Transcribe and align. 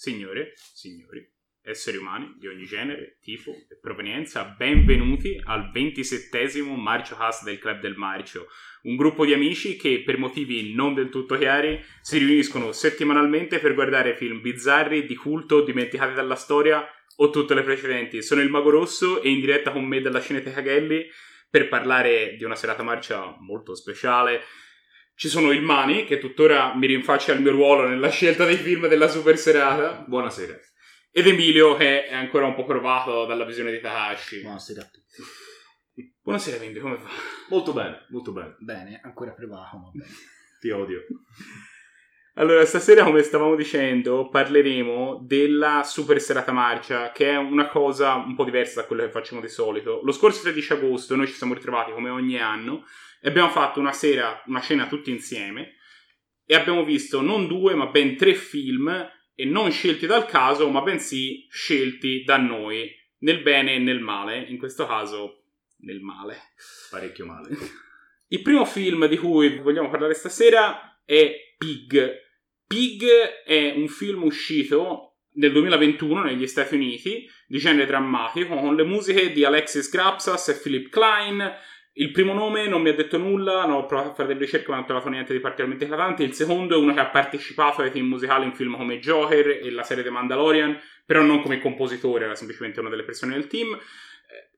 Signore, 0.00 0.54
signori, 0.56 1.30
esseri 1.60 1.98
umani 1.98 2.34
di 2.38 2.46
ogni 2.46 2.64
genere, 2.64 3.18
tipo 3.20 3.50
e 3.50 3.76
provenienza, 3.78 4.44
benvenuti 4.44 5.38
al 5.44 5.70
27 5.70 6.62
Marcio 6.62 7.16
Cast 7.16 7.44
del 7.44 7.58
Club 7.58 7.80
del 7.80 7.96
Marcio, 7.96 8.46
un 8.84 8.96
gruppo 8.96 9.26
di 9.26 9.34
amici 9.34 9.76
che 9.76 10.02
per 10.02 10.16
motivi 10.16 10.72
non 10.72 10.94
del 10.94 11.10
tutto 11.10 11.36
chiari 11.36 11.78
si 12.00 12.16
riuniscono 12.16 12.72
settimanalmente 12.72 13.58
per 13.58 13.74
guardare 13.74 14.16
film 14.16 14.40
bizzarri, 14.40 15.04
di 15.04 15.16
culto, 15.16 15.62
dimenticati 15.62 16.14
dalla 16.14 16.34
storia 16.34 16.82
o 17.16 17.28
tutte 17.28 17.52
le 17.52 17.62
precedenti. 17.62 18.22
Sono 18.22 18.40
il 18.40 18.48
Mago 18.48 18.70
Rosso 18.70 19.20
e 19.20 19.28
in 19.28 19.40
diretta 19.40 19.70
con 19.70 19.84
me 19.84 20.00
dalla 20.00 20.22
Cineteca 20.22 20.62
Gelli 20.62 21.06
per 21.50 21.68
parlare 21.68 22.36
di 22.38 22.44
una 22.44 22.56
serata 22.56 22.82
marcia 22.82 23.36
molto 23.38 23.74
speciale 23.74 24.44
ci 25.20 25.28
sono 25.28 25.50
il 25.50 25.60
Mani, 25.60 26.06
che 26.06 26.16
tuttora 26.16 26.74
mi 26.74 26.86
rinfaccia 26.86 27.34
il 27.34 27.42
mio 27.42 27.50
ruolo 27.50 27.86
nella 27.86 28.08
scelta 28.08 28.46
dei 28.46 28.56
film 28.56 28.88
della 28.88 29.06
super 29.06 29.36
serata. 29.36 30.02
Buonasera. 30.08 30.58
Ed 31.10 31.26
Emilio, 31.26 31.76
che 31.76 32.06
è 32.06 32.14
ancora 32.14 32.46
un 32.46 32.54
po' 32.54 32.64
provato 32.64 33.26
dalla 33.26 33.44
visione 33.44 33.70
di 33.70 33.80
Takashi. 33.80 34.40
Buonasera 34.40 34.80
a 34.80 34.84
tutti. 34.84 36.10
Buonasera, 36.22 36.56
Emilio, 36.56 36.80
come 36.80 36.96
va? 36.96 37.10
Molto 37.50 37.74
bene, 37.74 38.06
molto 38.08 38.32
bene. 38.32 38.56
Bene, 38.60 39.00
ancora 39.04 39.32
provato, 39.32 39.76
ma 39.76 39.90
bene. 39.92 40.10
Ti 40.58 40.70
odio. 40.70 41.02
Allora, 42.36 42.64
stasera, 42.64 43.04
come 43.04 43.20
stavamo 43.20 43.56
dicendo, 43.56 44.30
parleremo 44.30 45.22
della 45.26 45.82
Super 45.84 46.18
Serata 46.18 46.52
Marcia, 46.52 47.12
che 47.12 47.28
è 47.28 47.36
una 47.36 47.68
cosa 47.68 48.14
un 48.14 48.34
po' 48.34 48.44
diversa 48.44 48.80
da 48.80 48.86
quello 48.86 49.02
che 49.02 49.10
facciamo 49.10 49.42
di 49.42 49.48
solito. 49.48 50.00
Lo 50.02 50.12
scorso 50.12 50.40
13 50.40 50.72
agosto 50.72 51.14
noi 51.14 51.26
ci 51.26 51.34
siamo 51.34 51.52
ritrovati, 51.52 51.92
come 51.92 52.08
ogni 52.08 52.38
anno, 52.38 52.86
e 53.20 53.28
abbiamo 53.28 53.50
fatto 53.50 53.80
una 53.80 53.92
sera, 53.92 54.42
una 54.46 54.60
cena 54.60 54.86
tutti 54.86 55.10
insieme 55.10 55.76
e 56.44 56.54
abbiamo 56.54 56.84
visto 56.84 57.20
non 57.20 57.46
due 57.46 57.74
ma 57.74 57.86
ben 57.86 58.16
tre 58.16 58.34
film 58.34 58.88
e 59.34 59.44
non 59.44 59.70
scelti 59.70 60.06
dal 60.06 60.26
caso 60.26 60.68
ma 60.68 60.80
bensì 60.82 61.46
scelti 61.50 62.24
da 62.24 62.36
noi 62.38 62.90
nel 63.18 63.42
bene 63.42 63.74
e 63.74 63.78
nel 63.78 64.00
male, 64.00 64.38
in 64.48 64.58
questo 64.58 64.86
caso 64.86 65.44
nel 65.78 66.00
male. 66.00 66.36
Parecchio 66.90 67.26
male. 67.26 67.48
Il 68.28 68.42
primo 68.42 68.64
film 68.64 69.06
di 69.06 69.16
cui 69.16 69.58
vogliamo 69.58 69.90
parlare 69.90 70.14
stasera 70.14 71.00
è 71.04 71.54
Pig. 71.58 72.28
Pig 72.66 73.04
è 73.44 73.72
un 73.74 73.88
film 73.88 74.22
uscito 74.22 75.16
nel 75.34 75.52
2021 75.52 76.22
negli 76.22 76.46
Stati 76.46 76.74
Uniti 76.74 77.28
di 77.46 77.58
genere 77.58 77.86
drammatico 77.86 78.54
con 78.56 78.76
le 78.76 78.84
musiche 78.84 79.32
di 79.32 79.44
Alexis 79.44 79.90
Grapsas 79.90 80.48
e 80.48 80.60
Philip 80.60 80.88
Klein 80.88 81.52
il 81.94 82.12
primo 82.12 82.32
nome 82.32 82.68
non 82.68 82.82
mi 82.82 82.90
ha 82.90 82.94
detto 82.94 83.18
nulla, 83.18 83.66
non 83.66 83.78
ho 83.78 83.86
provato 83.86 84.10
a 84.10 84.14
fare 84.14 84.28
delle 84.28 84.40
ricerche 84.40 84.68
ma 84.68 84.74
non 84.74 84.84
ho 84.84 84.86
trovato 84.86 85.08
niente 85.08 85.32
di 85.32 85.40
particolarmente 85.40 85.84
eclatante. 85.86 86.22
Il 86.22 86.34
secondo 86.34 86.76
è 86.76 86.78
uno 86.78 86.94
che 86.94 87.00
ha 87.00 87.08
partecipato 87.08 87.82
ai 87.82 87.90
film 87.90 88.08
musicali 88.08 88.44
in 88.44 88.54
film 88.54 88.76
come 88.76 89.00
Joker 89.00 89.48
e 89.48 89.70
la 89.70 89.82
serie 89.82 90.04
The 90.04 90.10
Mandalorian, 90.10 90.78
però 91.04 91.22
non 91.22 91.42
come 91.42 91.60
compositore, 91.60 92.24
era 92.24 92.34
semplicemente 92.34 92.80
una 92.80 92.90
delle 92.90 93.04
persone 93.04 93.34
del 93.34 93.48
team. 93.48 93.78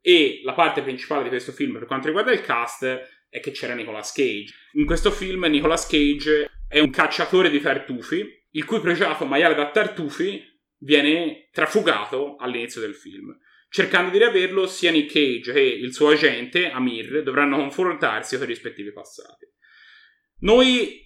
E 0.01 0.41
la 0.45 0.53
parte 0.53 0.83
principale 0.83 1.23
di 1.23 1.29
questo 1.29 1.53
film 1.53 1.73
per 1.73 1.87
quanto 1.87 2.07
riguarda 2.07 2.33
il 2.33 2.43
cast 2.43 2.85
è 3.31 3.41
che 3.41 3.51
c'era 3.53 3.75
Nicolas 3.75 4.13
Cage. 4.13 4.53
In 4.73 4.85
questo 4.85 5.11
film 5.11 5.45
Nicolas 5.47 5.87
Cage 5.87 6.51
è 6.69 6.81
un 6.81 6.91
cacciatore 6.91 7.49
di 7.49 7.61
tartufi, 7.61 8.25
il 8.51 8.65
cui 8.65 8.81
progetto 8.81 9.25
maiale 9.25 9.55
da 9.55 9.71
tartufi 9.71 10.43
viene 10.79 11.49
trafugato 11.51 12.37
all'inizio 12.37 12.81
del 12.81 12.95
film. 12.95 13.35
Cercando 13.75 14.11
di 14.11 14.19
riaverlo, 14.19 14.67
sia 14.67 14.91
Nick 14.91 15.15
Cage 15.15 15.51
che 15.55 15.63
il 15.63 15.95
suo 15.95 16.11
agente, 16.11 16.71
Amir, 16.71 17.23
dovranno 17.23 17.57
confrontarsi 17.57 18.37
con 18.37 18.45
i 18.45 18.49
rispettivi 18.49 18.93
passati. 18.93 19.47
Noi, 20.41 21.01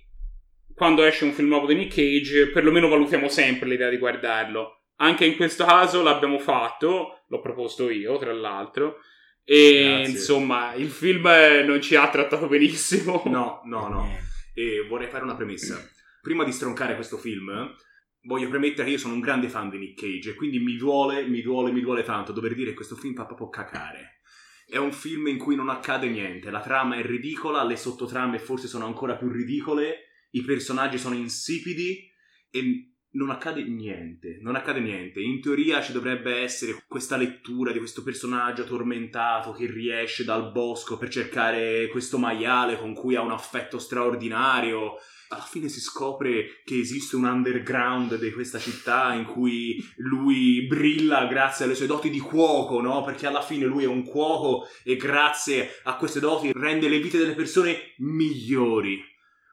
quando 0.74 1.04
esce 1.04 1.22
un 1.22 1.32
film 1.32 1.46
nuovo 1.46 1.68
di 1.68 1.76
Nick 1.76 1.94
Cage, 1.94 2.48
perlomeno 2.48 2.88
valutiamo 2.88 3.28
sempre 3.28 3.68
l'idea 3.68 3.88
di 3.88 3.98
guardarlo. 3.98 4.86
Anche 4.96 5.26
in 5.26 5.36
questo 5.36 5.64
caso 5.64 6.02
l'abbiamo 6.02 6.40
fatto, 6.40 7.22
l'ho 7.28 7.40
proposto 7.40 7.88
io, 7.88 8.18
tra 8.18 8.32
l'altro. 8.32 8.96
E 9.44 9.84
Grazie. 9.84 10.10
insomma, 10.10 10.74
il 10.74 10.90
film 10.90 11.30
non 11.64 11.80
ci 11.80 11.94
ha 11.94 12.10
trattato 12.10 12.48
benissimo. 12.48 13.22
No, 13.26 13.60
no, 13.64 13.86
no. 13.86 14.18
E 14.58 14.84
vorrei 14.88 15.06
fare 15.06 15.22
una 15.22 15.36
premessa. 15.36 15.80
Prima 16.20 16.42
di 16.42 16.50
stroncare 16.50 16.96
questo 16.96 17.16
film, 17.16 17.72
voglio 18.26 18.48
premettere 18.48 18.84
che 18.84 18.90
io 18.92 18.98
sono 18.98 19.14
un 19.14 19.20
grande 19.20 19.48
fan 19.48 19.70
di 19.70 19.78
Nick 19.78 20.00
Cage 20.00 20.30
e 20.30 20.34
quindi 20.34 20.58
mi 20.58 20.76
duole, 20.76 21.26
mi 21.26 21.40
duole, 21.42 21.72
mi 21.72 21.80
duole 21.80 22.02
tanto 22.02 22.32
dover 22.32 22.54
dire 22.54 22.70
che 22.70 22.76
questo 22.76 22.96
film 22.96 23.14
fa 23.14 23.24
proprio 23.24 23.48
cacare. 23.48 24.20
È 24.66 24.76
un 24.76 24.92
film 24.92 25.28
in 25.28 25.38
cui 25.38 25.54
non 25.54 25.68
accade 25.68 26.08
niente, 26.08 26.50
la 26.50 26.60
trama 26.60 26.96
è 26.96 27.02
ridicola, 27.02 27.64
le 27.64 27.76
sottotrame 27.76 28.38
forse 28.38 28.66
sono 28.66 28.84
ancora 28.84 29.16
più 29.16 29.30
ridicole, 29.30 30.08
i 30.32 30.42
personaggi 30.42 30.98
sono 30.98 31.14
insipidi 31.14 32.10
e 32.50 32.90
non 33.10 33.30
accade 33.30 33.62
niente, 33.62 34.38
non 34.42 34.56
accade 34.56 34.80
niente. 34.80 35.20
In 35.20 35.40
teoria 35.40 35.80
ci 35.80 35.92
dovrebbe 35.92 36.34
essere 36.36 36.84
questa 36.86 37.16
lettura 37.16 37.72
di 37.72 37.78
questo 37.78 38.02
personaggio 38.02 38.64
tormentato 38.64 39.52
che 39.52 39.66
riesce 39.66 40.24
dal 40.24 40.50
bosco 40.52 40.98
per 40.98 41.08
cercare 41.08 41.88
questo 41.88 42.18
maiale 42.18 42.76
con 42.76 42.92
cui 42.92 43.14
ha 43.14 43.22
un 43.22 43.30
affetto 43.30 43.78
straordinario. 43.78 44.96
Alla 45.28 45.42
fine 45.42 45.68
si 45.68 45.80
scopre 45.80 46.62
che 46.64 46.78
esiste 46.78 47.16
un 47.16 47.24
underground 47.24 48.18
di 48.18 48.32
questa 48.32 48.58
città 48.58 49.12
in 49.12 49.24
cui 49.24 49.84
lui 49.96 50.66
brilla 50.66 51.26
grazie 51.26 51.64
alle 51.64 51.74
sue 51.74 51.86
doti 51.86 52.10
di 52.10 52.20
cuoco, 52.20 52.80
no? 52.80 53.02
Perché 53.02 53.26
alla 53.26 53.42
fine 53.42 53.66
lui 53.66 53.84
è 53.84 53.88
un 53.88 54.04
cuoco 54.04 54.66
e 54.84 54.96
grazie 54.96 55.80
a 55.84 55.96
queste 55.96 56.20
doti 56.20 56.52
rende 56.52 56.88
le 56.88 57.00
vite 57.00 57.18
delle 57.18 57.34
persone 57.34 57.94
migliori 57.98 59.02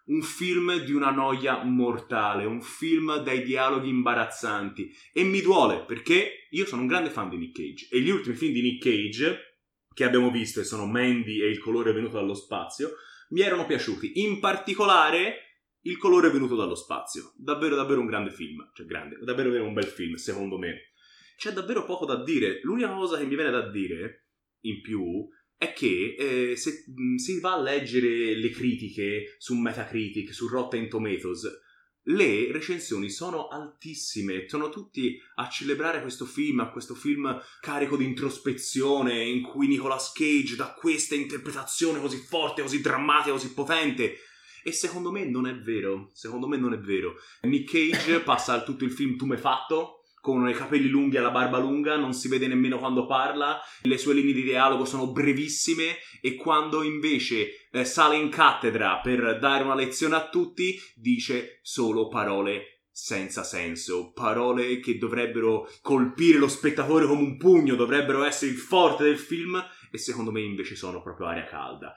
un 0.06 0.22
film 0.22 0.84
di 0.84 0.92
una 0.92 1.12
noia 1.12 1.64
mortale, 1.64 2.44
un 2.44 2.62
film 2.62 3.24
dai 3.24 3.44
dialoghi 3.44 3.88
imbarazzanti. 3.88 4.94
E 5.14 5.24
mi 5.24 5.42
duole 5.42 5.86
perché 5.86 6.48
io 6.50 6.66
sono 6.66 6.82
un 6.82 6.88
grande 6.88 7.10
fan 7.10 7.30
di 7.30 7.38
Nick 7.38 7.58
Cage. 7.58 7.88
E 7.90 8.02
gli 8.02 8.10
ultimi 8.10 8.36
film 8.36 8.52
di 8.52 8.62
Nick 8.62 8.84
Cage 8.84 9.54
che 9.94 10.04
abbiamo 10.04 10.32
visto, 10.32 10.60
e 10.60 10.64
sono 10.64 10.86
Mandy 10.86 11.42
e 11.42 11.50
Il 11.50 11.60
colore 11.60 11.94
venuto 11.94 12.16
dallo 12.16 12.34
spazio, 12.34 12.96
mi 13.30 13.42
erano 13.42 13.66
piaciuti. 13.66 14.22
In 14.22 14.40
particolare 14.40 15.53
Il 15.86 15.98
colore 15.98 16.30
venuto 16.30 16.56
dallo 16.56 16.76
spazio. 16.76 17.34
Davvero, 17.36 17.76
davvero 17.76 18.00
un 18.00 18.08
grande 18.08 18.32
film. 18.32 18.70
Cioè, 18.74 18.86
grande, 18.86 19.18
davvero, 19.22 19.50
davvero 19.50 19.68
un 19.68 19.74
bel 19.74 19.86
film, 19.86 20.16
secondo 20.16 20.58
me. 20.58 20.94
C'è 21.38 21.52
davvero 21.52 21.86
poco 21.86 22.06
da 22.06 22.24
dire. 22.24 22.60
L'unica 22.64 22.94
cosa 22.94 23.18
che 23.18 23.26
mi 23.26 23.36
viene 23.36 23.52
da 23.52 23.70
dire, 23.70 24.28
in 24.62 24.82
più, 24.82 25.28
è 25.58 25.74
che 25.74 26.16
eh, 26.18 26.56
se 26.56 26.86
si 27.18 27.40
va 27.40 27.54
a 27.54 27.62
leggere 27.62 28.36
le 28.36 28.50
critiche 28.50 29.36
su 29.38 29.56
Metacritic, 29.56 30.34
su 30.34 30.48
Rotten 30.48 30.90
Tomatoes, 30.90 31.62
le 32.08 32.52
recensioni 32.52 33.10
sono 33.10 33.48
altissime, 33.48 34.48
sono 34.50 34.70
tutti 34.70 35.18
a 35.36 35.48
celebrare 35.48 36.02
questo 36.02 36.26
film, 36.26 36.60
a 36.60 36.70
questo 36.70 36.96
film 36.96 37.42
carico 37.62 37.96
di 37.96 38.04
introspezione, 38.04 39.24
in 39.24 39.42
cui 39.42 39.68
Nicolas 39.68 40.12
Cage 40.12 40.56
dà 40.58 40.74
questa 40.74 41.16
interpretazione 41.16 42.02
così 42.02 42.18
forte, 42.18 42.62
così 42.62 42.82
drammatica, 42.82 43.32
così 43.32 43.54
potente. 43.54 44.18
E 44.64 44.72
secondo 44.72 45.12
me 45.12 45.26
non 45.26 45.46
è 45.46 45.56
vero, 45.56 46.10
secondo 46.14 46.48
me 46.48 46.58
non 46.58 46.74
è 46.74 46.80
vero. 46.80 47.16
Nick 47.42 47.72
Cage 47.72 48.22
passa 48.26 48.64
tutto 48.64 48.86
il 48.86 48.92
film 48.92 49.18
tumefatto, 49.18 50.04
con 50.22 50.48
i 50.48 50.54
capelli 50.54 50.88
lunghi 50.88 51.18
e 51.18 51.20
la 51.20 51.32
barba 51.32 51.58
lunga, 51.58 51.98
non 51.98 52.14
si 52.14 52.30
vede 52.30 52.48
nemmeno 52.48 52.78
quando 52.78 53.06
parla, 53.06 53.60
le 53.82 53.98
sue 53.98 54.14
linee 54.14 54.32
di 54.32 54.44
dialogo 54.44 54.86
sono 54.86 55.12
brevissime 55.12 55.98
e 56.22 56.36
quando 56.36 56.82
invece 56.82 57.68
eh, 57.70 57.84
sale 57.84 58.16
in 58.16 58.30
cattedra 58.30 59.02
per 59.02 59.38
dare 59.38 59.66
una 59.66 59.76
lezione 59.76 60.16
a 60.16 60.30
tutti, 60.30 60.80
dice 60.96 61.60
solo 61.62 62.08
parole 62.08 62.74
senza 62.96 63.44
senso, 63.44 64.12
parole 64.14 64.80
che 64.80 65.00
dovrebbero 65.00 65.68
colpire 65.82 66.38
lo 66.38 66.48
spettatore 66.48 67.08
come 67.08 67.22
un 67.22 67.38
pugno, 67.38 67.76
dovrebbero 67.76 68.24
essere 68.24 68.52
il 68.52 68.58
forte 68.58 69.04
del 69.04 69.18
film 69.18 69.62
e 69.92 69.98
secondo 69.98 70.32
me 70.32 70.42
invece 70.42 70.76
sono 70.76 71.02
proprio 71.02 71.26
aria 71.26 71.46
calda. 71.46 71.94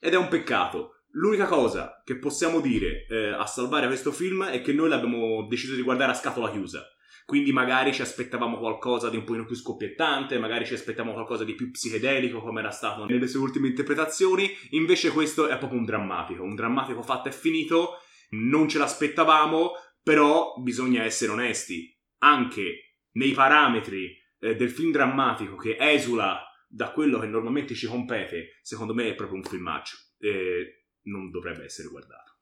Ed 0.00 0.14
è 0.14 0.16
un 0.16 0.28
peccato. 0.28 0.95
L'unica 1.12 1.46
cosa 1.46 2.02
che 2.04 2.18
possiamo 2.18 2.60
dire 2.60 3.06
eh, 3.08 3.28
a 3.28 3.46
salvare 3.46 3.86
questo 3.86 4.12
film 4.12 4.44
è 4.44 4.60
che 4.60 4.72
noi 4.72 4.88
l'abbiamo 4.88 5.46
deciso 5.48 5.74
di 5.74 5.82
guardare 5.82 6.12
a 6.12 6.14
scatola 6.14 6.50
chiusa. 6.50 6.86
Quindi 7.26 7.52
magari 7.52 7.92
ci 7.92 8.02
aspettavamo 8.02 8.56
qualcosa 8.58 9.10
di 9.10 9.16
un 9.16 9.24
pochino 9.24 9.46
più 9.46 9.56
scoppiettante, 9.56 10.38
magari 10.38 10.64
ci 10.64 10.74
aspettavamo 10.74 11.12
qualcosa 11.12 11.42
di 11.42 11.54
più 11.54 11.72
psichedelico 11.72 12.40
come 12.40 12.60
era 12.60 12.70
stato 12.70 13.04
nelle 13.04 13.26
sue 13.26 13.40
ultime 13.40 13.66
interpretazioni, 13.66 14.48
invece 14.70 15.10
questo 15.10 15.48
è 15.48 15.58
proprio 15.58 15.80
un 15.80 15.84
drammatico, 15.84 16.44
un 16.44 16.54
drammatico 16.54 17.02
fatto 17.02 17.28
e 17.28 17.32
finito, 17.32 17.98
non 18.30 18.68
ce 18.68 18.78
l'aspettavamo, 18.78 19.72
però 20.04 20.54
bisogna 20.58 21.02
essere 21.02 21.32
onesti, 21.32 21.92
anche 22.18 22.98
nei 23.14 23.32
parametri 23.32 24.16
eh, 24.38 24.54
del 24.54 24.70
film 24.70 24.92
drammatico 24.92 25.56
che 25.56 25.76
esula 25.80 26.40
da 26.68 26.92
quello 26.92 27.18
che 27.18 27.26
normalmente 27.26 27.74
ci 27.74 27.88
compete, 27.88 28.60
secondo 28.62 28.94
me 28.94 29.08
è 29.08 29.14
proprio 29.16 29.38
un 29.38 29.44
filmaccio. 29.44 29.96
E 30.18 30.75
non 31.06 31.30
dovrebbe 31.30 31.64
essere 31.64 31.88
guardato. 31.88 32.34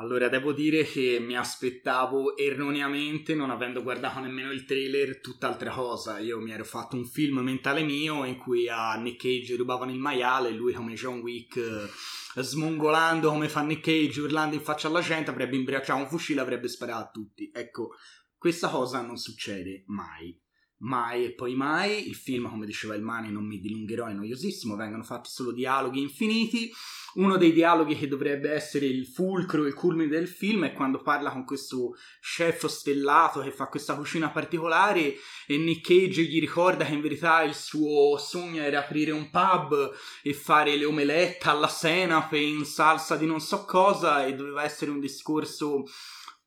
Allora, 0.00 0.28
devo 0.28 0.52
dire 0.52 0.84
che 0.84 1.18
mi 1.20 1.36
aspettavo 1.36 2.36
erroneamente, 2.36 3.34
non 3.34 3.50
avendo 3.50 3.82
guardato 3.82 4.20
nemmeno 4.20 4.52
il 4.52 4.64
trailer, 4.64 5.20
tutt'altra 5.20 5.72
cosa. 5.72 6.20
Io 6.20 6.38
mi 6.40 6.52
ero 6.52 6.62
fatto 6.62 6.94
un 6.94 7.04
film 7.04 7.40
mentale 7.40 7.82
mio 7.82 8.24
in 8.24 8.36
cui 8.36 8.68
a 8.68 8.94
Nick 8.94 9.22
Cage 9.22 9.56
rubavano 9.56 9.90
il 9.90 9.98
maiale 9.98 10.50
e 10.50 10.52
lui 10.52 10.72
come 10.72 10.94
John 10.94 11.18
Wick, 11.18 11.56
eh, 11.56 12.42
smongolando 12.42 13.28
come 13.28 13.48
fa 13.48 13.62
Nick 13.62 13.82
Cage, 13.82 14.20
urlando 14.20 14.54
in 14.54 14.62
faccia 14.62 14.86
alla 14.86 15.00
gente, 15.00 15.30
avrebbe 15.30 15.56
imbracciato 15.56 16.00
un 16.00 16.08
fucile 16.08 16.38
e 16.38 16.42
avrebbe 16.42 16.68
sparato 16.68 17.00
a 17.00 17.10
tutti. 17.10 17.50
Ecco, 17.52 17.94
Questa 18.38 18.68
cosa 18.68 19.02
non 19.02 19.16
succede 19.16 19.82
mai. 19.88 20.40
Mai 20.78 21.24
e 21.24 21.32
poi 21.32 21.54
mai. 21.54 22.08
Il 22.08 22.14
film, 22.14 22.48
come 22.48 22.66
diceva 22.66 22.94
il 22.94 23.02
Mani, 23.02 23.30
non 23.30 23.44
mi 23.44 23.58
dilungherò, 23.58 24.06
è 24.06 24.12
noiosissimo. 24.12 24.76
Vengono 24.76 25.02
fatti 25.02 25.28
solo 25.30 25.52
dialoghi 25.52 26.00
infiniti. 26.00 26.70
Uno 27.14 27.36
dei 27.36 27.52
dialoghi 27.52 27.96
che 27.96 28.06
dovrebbe 28.06 28.50
essere 28.50 28.86
il 28.86 29.06
fulcro, 29.06 29.66
il 29.66 29.74
culmine 29.74 30.08
del 30.08 30.28
film 30.28 30.66
è 30.66 30.72
quando 30.72 31.00
parla 31.00 31.30
con 31.30 31.44
questo 31.44 31.96
chef 32.20 32.66
stellato 32.66 33.40
che 33.40 33.50
fa 33.50 33.66
questa 33.66 33.96
cucina 33.96 34.28
particolare 34.28 35.16
e 35.46 35.56
Nick 35.56 35.88
Cage 35.88 36.22
gli 36.22 36.38
ricorda 36.38 36.84
che 36.84 36.92
in 36.92 37.00
verità 37.00 37.42
il 37.42 37.54
suo 37.54 38.18
sogno 38.18 38.62
era 38.62 38.80
aprire 38.80 39.10
un 39.10 39.30
pub 39.30 39.90
e 40.22 40.34
fare 40.34 40.76
le 40.76 40.84
omelette 40.84 41.48
alla 41.48 41.66
senape 41.66 42.38
in 42.38 42.64
salsa 42.64 43.16
di 43.16 43.26
non 43.26 43.40
so 43.40 43.64
cosa 43.64 44.26
e 44.26 44.34
doveva 44.34 44.62
essere 44.62 44.90
un 44.90 45.00
discorso 45.00 45.84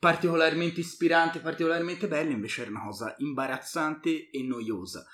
particolarmente 0.01 0.79
ispirante, 0.79 1.37
particolarmente 1.41 2.07
bello, 2.07 2.31
invece 2.31 2.61
era 2.63 2.71
una 2.71 2.85
cosa 2.85 3.13
imbarazzante 3.19 4.31
e 4.31 4.41
noiosa. 4.41 5.05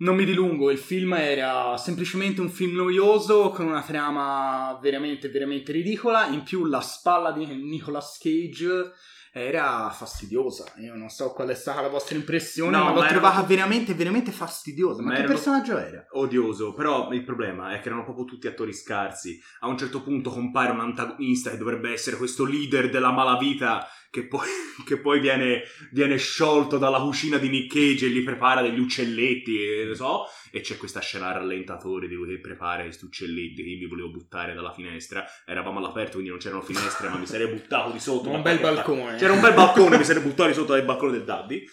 Non 0.00 0.16
mi 0.16 0.26
dilungo, 0.26 0.70
il 0.70 0.76
film 0.78 1.14
era 1.14 1.78
semplicemente 1.78 2.42
un 2.42 2.50
film 2.50 2.74
noioso 2.76 3.48
con 3.50 3.64
una 3.66 3.80
trama 3.82 4.78
veramente, 4.82 5.30
veramente 5.30 5.72
ridicola. 5.72 6.26
In 6.26 6.42
più 6.42 6.66
la 6.66 6.80
spalla 6.82 7.30
di 7.32 7.46
Nicolas 7.46 8.18
Cage 8.20 8.92
era 9.34 9.88
fastidiosa. 9.90 10.64
Io 10.78 10.94
non 10.94 11.08
so 11.08 11.32
qual 11.32 11.48
è 11.48 11.54
stata 11.54 11.80
la 11.80 11.88
vostra 11.88 12.16
impressione, 12.16 12.76
No, 12.76 12.82
ma 12.84 12.88
l'ho 12.90 12.98
ma 12.98 13.04
era- 13.04 13.12
trovata 13.18 13.42
veramente, 13.44 13.94
veramente 13.94 14.30
fastidiosa. 14.30 15.00
Ma, 15.00 15.08
Ma 15.08 15.14
che 15.14 15.20
erano- 15.20 15.34
personaggio 15.34 15.78
era? 15.78 16.04
odioso, 16.10 16.74
però 16.74 17.10
il 17.12 17.24
problema 17.24 17.72
è 17.72 17.80
che 17.80 17.86
erano 17.88 18.04
proprio 18.04 18.24
tutti 18.26 18.46
attori 18.46 18.74
scarsi. 18.74 19.40
A 19.60 19.68
un 19.68 19.78
certo 19.78 20.02
punto 20.02 20.28
compare 20.30 20.72
un 20.72 20.80
antagonista 20.80 21.48
che 21.50 21.56
dovrebbe 21.56 21.92
essere 21.92 22.16
questo 22.18 22.44
leader 22.44 22.90
della 22.90 23.10
malavita 23.12 23.86
che 24.12 24.26
poi, 24.26 24.46
che 24.84 24.98
poi 24.98 25.20
viene, 25.20 25.62
viene 25.90 26.18
sciolto 26.18 26.76
dalla 26.76 27.00
cucina 27.00 27.38
di 27.38 27.48
Nick 27.48 27.72
Cage 27.72 28.06
e 28.06 28.10
gli 28.10 28.22
prepara 28.22 28.60
degli 28.60 28.78
uccelletti 28.78 29.58
e 29.58 29.84
lo 29.86 29.94
so. 29.94 30.24
E 30.50 30.60
c'è 30.60 30.76
questa 30.76 31.00
scena 31.00 31.32
rallentatore 31.32 32.06
di 32.06 32.14
lui 32.14 32.28
che 32.28 32.38
prepara 32.38 32.82
questi 32.82 33.06
uccelletti 33.06 33.62
che 33.62 33.70
io 33.70 33.78
mi 33.78 33.86
volevo 33.86 34.10
buttare 34.10 34.52
dalla 34.52 34.70
finestra. 34.70 35.24
Eravamo 35.46 35.78
all'aperto, 35.78 36.12
quindi 36.12 36.28
non 36.28 36.38
c'erano 36.38 36.60
finestre, 36.60 37.08
ma 37.08 37.16
mi 37.16 37.26
sarei 37.26 37.46
buttato 37.46 37.90
di 37.90 37.98
sotto. 37.98 38.28
Un 38.28 38.42
bel 38.42 38.60
balcone. 38.60 39.16
C'era 39.16 39.32
un 39.32 39.40
bel 39.40 39.54
balcone, 39.54 39.96
mi 39.96 40.04
sarei 40.04 40.22
buttato 40.22 40.48
di 40.50 40.54
sotto 40.54 40.72
dal 40.74 40.84
balcone 40.84 41.12
del 41.12 41.24
Daddy. 41.24 41.64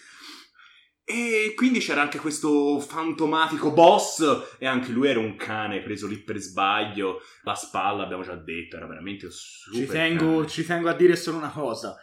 E 1.04 1.54
quindi 1.56 1.80
c'era 1.80 2.00
anche 2.00 2.20
questo 2.20 2.78
fantomatico 2.78 3.72
boss 3.72 4.56
e 4.58 4.66
anche 4.66 4.92
lui 4.92 5.08
era 5.08 5.18
un 5.18 5.34
cane 5.34 5.82
preso 5.82 6.06
lì 6.06 6.16
per 6.16 6.38
sbaglio. 6.38 7.20
La 7.42 7.54
spalla, 7.54 8.04
abbiamo 8.04 8.22
già 8.22 8.36
detto, 8.36 8.76
era 8.76 8.86
veramente 8.86 9.28
super 9.28 9.80
Ci 9.80 9.86
tengo, 9.86 10.46
ci 10.46 10.64
tengo 10.64 10.88
a 10.88 10.94
dire 10.94 11.16
solo 11.16 11.36
una 11.36 11.50
cosa. 11.50 11.96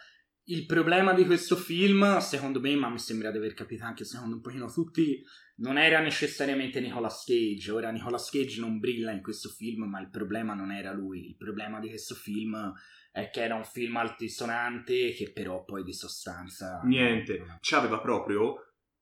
Il 0.50 0.66
problema 0.66 1.14
di 1.14 1.26
questo 1.26 1.58
film, 1.58 2.20
secondo 2.20 2.62
me, 2.62 2.74
ma 2.76 2.88
mi 2.88 3.00
sembra 3.00 3.32
di 3.32 3.38
aver 3.38 3.54
capito 3.54 3.84
anche 3.84 4.06
secondo 4.06 4.36
un 4.36 4.42
pochino 4.42 4.72
tutti, 4.72 5.22
non 5.58 5.78
era 5.78 6.00
necessariamente 6.00 6.80
Nicolas 6.80 7.26
Cage. 7.26 7.70
Ora 7.70 7.92
Nicolas 7.92 8.30
Cage 8.30 8.62
non 8.62 8.80
brilla 8.80 9.12
in 9.12 9.22
questo 9.22 9.50
film, 9.50 9.84
ma 9.90 10.00
il 10.00 10.10
problema 10.10 10.54
non 10.54 10.72
era 10.72 10.94
lui. 10.94 11.28
Il 11.28 11.36
problema 11.36 11.82
di 11.82 11.90
questo 11.90 12.16
film 12.16 12.74
è 13.12 13.30
che 13.30 13.44
era 13.44 13.56
un 13.56 13.66
film 13.66 13.98
altisonante 13.98 15.12
che 15.12 15.34
però 15.34 15.66
poi 15.66 15.84
di 15.84 15.94
sostanza... 15.94 16.80
Niente, 16.86 17.58
c'aveva 17.60 18.00
proprio 18.00 18.56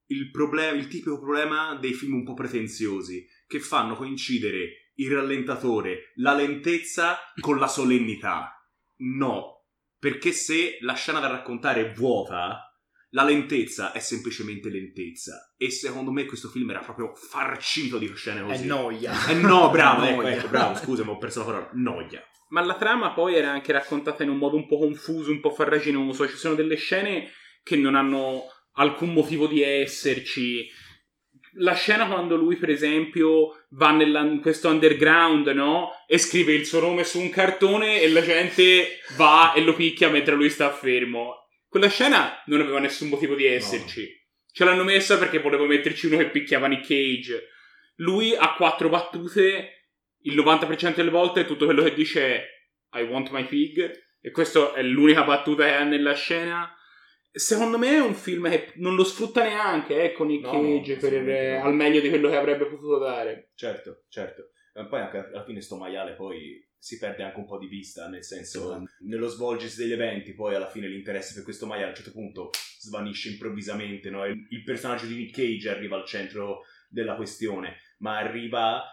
il, 0.08 0.32
problema, 0.32 0.76
il 0.76 0.88
tipico 0.88 1.20
problema 1.20 1.76
dei 1.76 1.94
film 1.94 2.16
un 2.16 2.24
po' 2.24 2.34
pretenziosi 2.34 3.24
che 3.46 3.60
fanno 3.60 3.96
coincidere 3.96 4.92
il 4.96 5.12
rallentatore, 5.12 6.12
la 6.16 6.34
lentezza 6.34 7.18
con 7.40 7.60
la 7.60 7.68
solennità. 7.68 8.52
No, 8.98 9.55
perché 10.00 10.32
se 10.32 10.78
la 10.82 10.94
scena 10.94 11.20
da 11.20 11.28
raccontare 11.28 11.82
è 11.82 11.92
vuota, 11.92 12.60
la 13.12 13.24
lentezza 13.24 13.92
è 13.94 14.00
semplicemente 14.00 14.70
lentezza. 14.70 15.54
E 15.58 15.72
secondo 15.72 16.12
me 16.12 16.26
questo 16.26 16.50
film 16.50 16.70
era 16.70 16.80
proprio 16.80 17.14
farcito 17.16 17.98
di 17.98 18.12
scene 18.16 18.42
È 18.42 18.44
così. 18.44 18.66
noia. 18.68 19.14
Eh 19.28 19.34
no, 19.36 19.70
bravo, 19.70 20.04
ecco, 20.06 20.22
Noia. 20.22 20.36
ecco, 20.36 20.48
bravo, 20.50 20.76
scusami, 20.76 21.10
ho 21.10 21.18
perso 21.18 21.40
la 21.40 21.46
parola. 21.46 21.70
Noia. 21.74 22.22
Ma 22.50 22.62
la 22.62 22.76
trama 22.76 23.14
poi 23.14 23.36
era 23.36 23.52
anche 23.52 23.72
raccontata 23.72 24.24
in 24.24 24.30
un 24.30 24.38
modo 24.38 24.56
un 24.56 24.68
po' 24.68 24.78
confuso, 24.78 25.32
un 25.32 25.40
po' 25.40 25.50
farraginoso. 25.52 26.28
Ci 26.28 26.36
sono 26.36 26.56
delle 26.56 26.76
scene 26.76 27.32
che 27.64 27.76
non 27.76 27.96
hanno 27.96 28.44
alcun 28.74 29.14
motivo 29.14 29.48
di 29.48 29.62
esserci. 29.62 30.68
La 31.58 31.74
scena 31.74 32.08
quando 32.08 32.36
lui, 32.36 32.58
per 32.58 32.70
esempio, 32.70 33.66
va 33.70 33.92
in 33.92 34.40
questo 34.42 34.70
underground, 34.70 35.48
no? 35.48 35.92
E 36.08 36.18
scrive 36.18 36.54
il 36.54 36.66
suo 36.66 36.82
nome 36.82 37.04
su 37.04 37.20
un 37.20 37.30
cartone 37.30 38.02
e 38.02 38.10
la 38.10 38.22
gente 38.22 39.00
va 39.16 39.54
e 39.54 39.62
lo 39.62 39.74
picchia 39.74 40.10
mentre 40.10 40.36
lui 40.36 40.50
sta 40.50 40.72
fermo. 40.72 41.48
Quella 41.68 41.90
scena 41.90 42.42
non 42.46 42.62
aveva 42.62 42.80
nessun 42.80 43.10
motivo 43.10 43.36
di 43.36 43.46
esserci. 43.46 44.08
Ce 44.52 44.64
l'hanno 44.64 44.84
messa 44.84 45.18
perché 45.18 45.40
volevo 45.40 45.66
metterci 45.66 46.08
uno 46.08 46.18
che 46.18 46.30
picchiava 46.30 46.68
Nick 46.68 46.88
Cage. 46.88 47.50
Lui 47.96 48.36
ha 48.36 48.54
quattro 48.54 48.90
battute 48.90 49.90
il 50.22 50.36
90% 50.36 50.96
delle 50.96 51.10
volte 51.10 51.46
tutto 51.46 51.66
quello 51.66 51.84
che 51.84 51.94
dice 51.94 52.22
è 52.22 53.00
I 53.00 53.04
want 53.04 53.30
my 53.32 53.46
pig 53.46 54.04
e 54.22 54.32
questa 54.32 54.74
è 54.74 54.82
l'unica 54.82 55.24
battuta 55.24 55.66
che 55.66 55.74
ha 55.74 55.84
nella 55.84 56.14
scena 56.14 56.74
secondo 57.36 57.78
me 57.78 57.90
è 57.90 58.00
un 58.00 58.14
film 58.14 58.50
che 58.50 58.72
non 58.76 58.96
lo 58.96 59.04
sfrutta 59.04 59.44
neanche 59.44 60.04
eh, 60.04 60.12
con 60.14 60.28
Nick 60.28 60.44
No, 60.46 60.52
Cage 60.52 60.94
no, 60.94 61.00
per, 61.00 61.62
al 61.62 61.74
meglio 61.74 62.00
di 62.00 62.10
quello 62.10 62.30
che 62.30 62.38
avrebbe 62.38 62.66
potuto 62.66 62.98
dare 62.98 63.52
Certo, 63.56 64.04
certo. 64.08 64.52
Poi 64.74 65.00
anche 65.00 65.18
alla 65.18 65.44
fine 65.44 65.62
sto 65.62 65.78
maiale 65.78 66.16
poi 66.16 66.66
si 66.78 66.98
perde 67.00 67.24
anche 67.24 67.40
un 67.40 67.46
po' 67.46 67.58
di 67.58 67.68
vista, 67.68 68.08
nel 68.08 68.24
senso, 68.24 68.84
nello 69.00 69.28
svolgersi 69.28 69.82
degli 69.82 69.94
eventi, 69.94 70.36
poi 70.36 70.54
alla 70.54 70.70
fine 70.70 70.88
l'interesse 70.88 71.34
per 71.34 71.44
questo 71.44 71.66
maiale 71.66 71.88
a 71.88 71.90
un 71.90 71.96
certo 71.96 72.12
punto 72.12 72.52
svanisce 72.80 73.30
improvvisamente, 73.30 74.10
no? 74.12 74.24
Il, 74.26 74.46
il 74.50 74.64
personaggio 74.64 75.08
di 75.08 75.16
Nick 75.16 75.36
Cage 75.36 75.70
arriva 75.70 75.96
al 75.96 76.06
centro 76.06 76.62
della 76.88 77.16
questione, 77.16 77.78
ma 78.00 78.18
arriva 78.18 78.84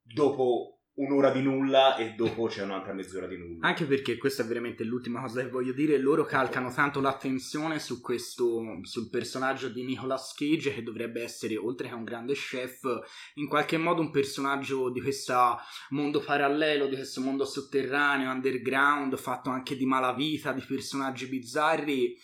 dopo 0.00 0.79
un'ora 1.00 1.30
di 1.30 1.40
nulla 1.40 1.96
e 1.96 2.12
dopo 2.14 2.46
c'è 2.46 2.62
un'altra 2.62 2.92
mezz'ora 2.92 3.26
di 3.26 3.36
nulla. 3.36 3.66
Anche 3.66 3.84
perché 3.84 4.18
questa 4.18 4.42
è 4.42 4.46
veramente 4.46 4.84
l'ultima 4.84 5.20
cosa 5.20 5.40
che 5.42 5.48
voglio 5.48 5.72
dire, 5.72 5.96
loro 5.98 6.24
calcano 6.24 6.72
tanto 6.72 7.00
l'attenzione 7.00 7.78
su 7.78 8.00
questo, 8.00 8.80
sul 8.82 9.08
personaggio 9.08 9.68
di 9.68 9.82
Nicolas 9.82 10.34
Cage 10.34 10.74
che 10.74 10.82
dovrebbe 10.82 11.22
essere, 11.22 11.56
oltre 11.56 11.88
che 11.88 11.94
un 11.94 12.04
grande 12.04 12.34
chef, 12.34 12.82
in 13.34 13.48
qualche 13.48 13.78
modo 13.78 14.02
un 14.02 14.10
personaggio 14.10 14.90
di 14.90 15.00
questo 15.00 15.58
mondo 15.90 16.20
parallelo, 16.20 16.86
di 16.86 16.96
questo 16.96 17.22
mondo 17.22 17.44
sotterraneo, 17.46 18.30
underground, 18.30 19.16
fatto 19.16 19.48
anche 19.48 19.76
di 19.76 19.86
malavita, 19.86 20.52
di 20.52 20.64
personaggi 20.66 21.26
bizzarri, 21.26 22.18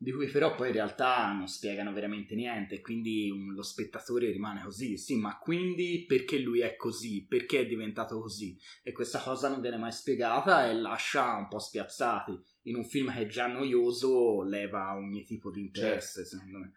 di 0.00 0.12
cui 0.12 0.28
però 0.28 0.54
poi 0.54 0.68
in 0.68 0.74
realtà 0.74 1.32
non 1.32 1.48
spiegano 1.48 1.92
veramente 1.92 2.36
niente, 2.36 2.80
quindi 2.80 3.30
um, 3.30 3.52
lo 3.52 3.62
spettatore 3.62 4.30
rimane 4.30 4.62
così, 4.62 4.96
sì, 4.96 5.16
ma 5.16 5.36
quindi 5.38 6.04
perché 6.06 6.38
lui 6.38 6.60
è 6.60 6.76
così, 6.76 7.26
perché 7.28 7.60
è 7.60 7.66
diventato 7.66 8.20
così? 8.20 8.56
e 8.82 8.92
questa 8.92 9.20
cosa 9.20 9.48
non 9.48 9.60
viene 9.60 9.76
mai 9.76 9.92
spiegata 9.92 10.68
e 10.68 10.74
lascia 10.74 11.34
un 11.36 11.48
po' 11.48 11.58
spiazzati. 11.58 12.38
In 12.62 12.76
un 12.76 12.84
film 12.84 13.12
che 13.12 13.20
è 13.20 13.26
già 13.26 13.46
noioso 13.46 14.42
leva 14.42 14.94
ogni 14.94 15.24
tipo 15.24 15.50
di 15.50 15.60
interesse, 15.60 16.24
secondo 16.24 16.58
me. 16.58 16.72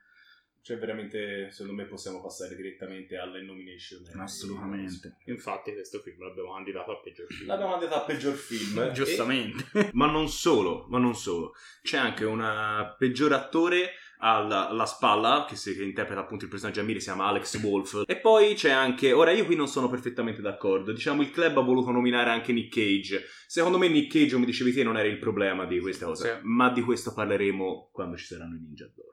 Cioè 0.63 0.77
veramente, 0.77 1.50
secondo 1.51 1.74
me 1.82 1.88
possiamo 1.88 2.22
passare 2.22 2.56
direttamente 2.56 3.18
alle 3.18 3.41
nomination. 3.41 4.03
Assolutamente. 4.20 5.18
infatti 5.25 5.74
questo 5.74 6.00
film 6.00 6.24
l'abbiamo 6.24 6.53
candidato 6.53 6.91
a 6.91 7.00
peggior 7.00 7.25
film 7.27 7.48
L'abbiamo 7.48 7.74
andata 7.74 7.96
a 7.96 8.06
peggior 8.06 8.36
film. 8.36 8.77
e- 8.80 8.91
Giustamente. 8.91 9.89
Ma 9.94 10.06
non 10.10 10.27
solo, 10.30 10.86
ma 10.89 11.00
non 11.00 11.15
solo. 11.15 11.53
C'è 11.82 11.98
anche 11.98 12.25
una 12.25 12.96
peggior 12.98 13.34
attore 13.34 13.94
alla, 14.20 14.70
alla 14.70 14.86
spalla, 14.86 15.46
che, 15.50 15.56
si- 15.56 15.75
che 15.75 15.82
interpreta 15.84 16.22
appunto 16.22 16.44
il 16.44 16.51
personaggio 16.51 16.82
Amiri, 16.82 17.00
si 17.00 17.06
chiama 17.08 17.25
Alex 17.25 17.60
Wolf. 17.63 18.03
E 18.06 18.18
poi 18.18 18.53
c'è 18.53 18.70
anche, 18.70 19.13
ora 19.13 19.32
io 19.32 19.46
qui 19.46 19.56
non 19.56 19.68
sono 19.68 19.89
perfettamente 19.89 20.41
d'accordo, 20.41 20.91
diciamo 20.91 21.24
il 21.24 21.32
club 21.32 21.58
ha 21.58 21.62
voluto 21.62 21.89
nominare 21.89 22.30
anche 22.30 22.53
Nick 22.53 22.72
Cage. 22.75 23.25
Secondo 23.48 23.80
me 23.80 23.88
Nick 23.89 24.13
Cage, 24.13 24.34
come 24.34 24.46
dicevi 24.46 24.74
te, 24.74 24.84
non 24.84 24.96
era 24.96 25.08
il 25.08 25.18
problema 25.18 25.65
di 25.65 25.80
queste 25.80 26.06
cose, 26.06 26.36
Sì. 26.36 26.39
ma 26.44 26.70
di 26.72 26.82
questo 26.82 27.15
parleremo 27.15 27.89
quando 27.91 28.15
ci 28.15 28.25
saranno 28.25 28.56
i 28.58 28.60
Ninja 28.60 28.86
d'Oro. 28.94 29.10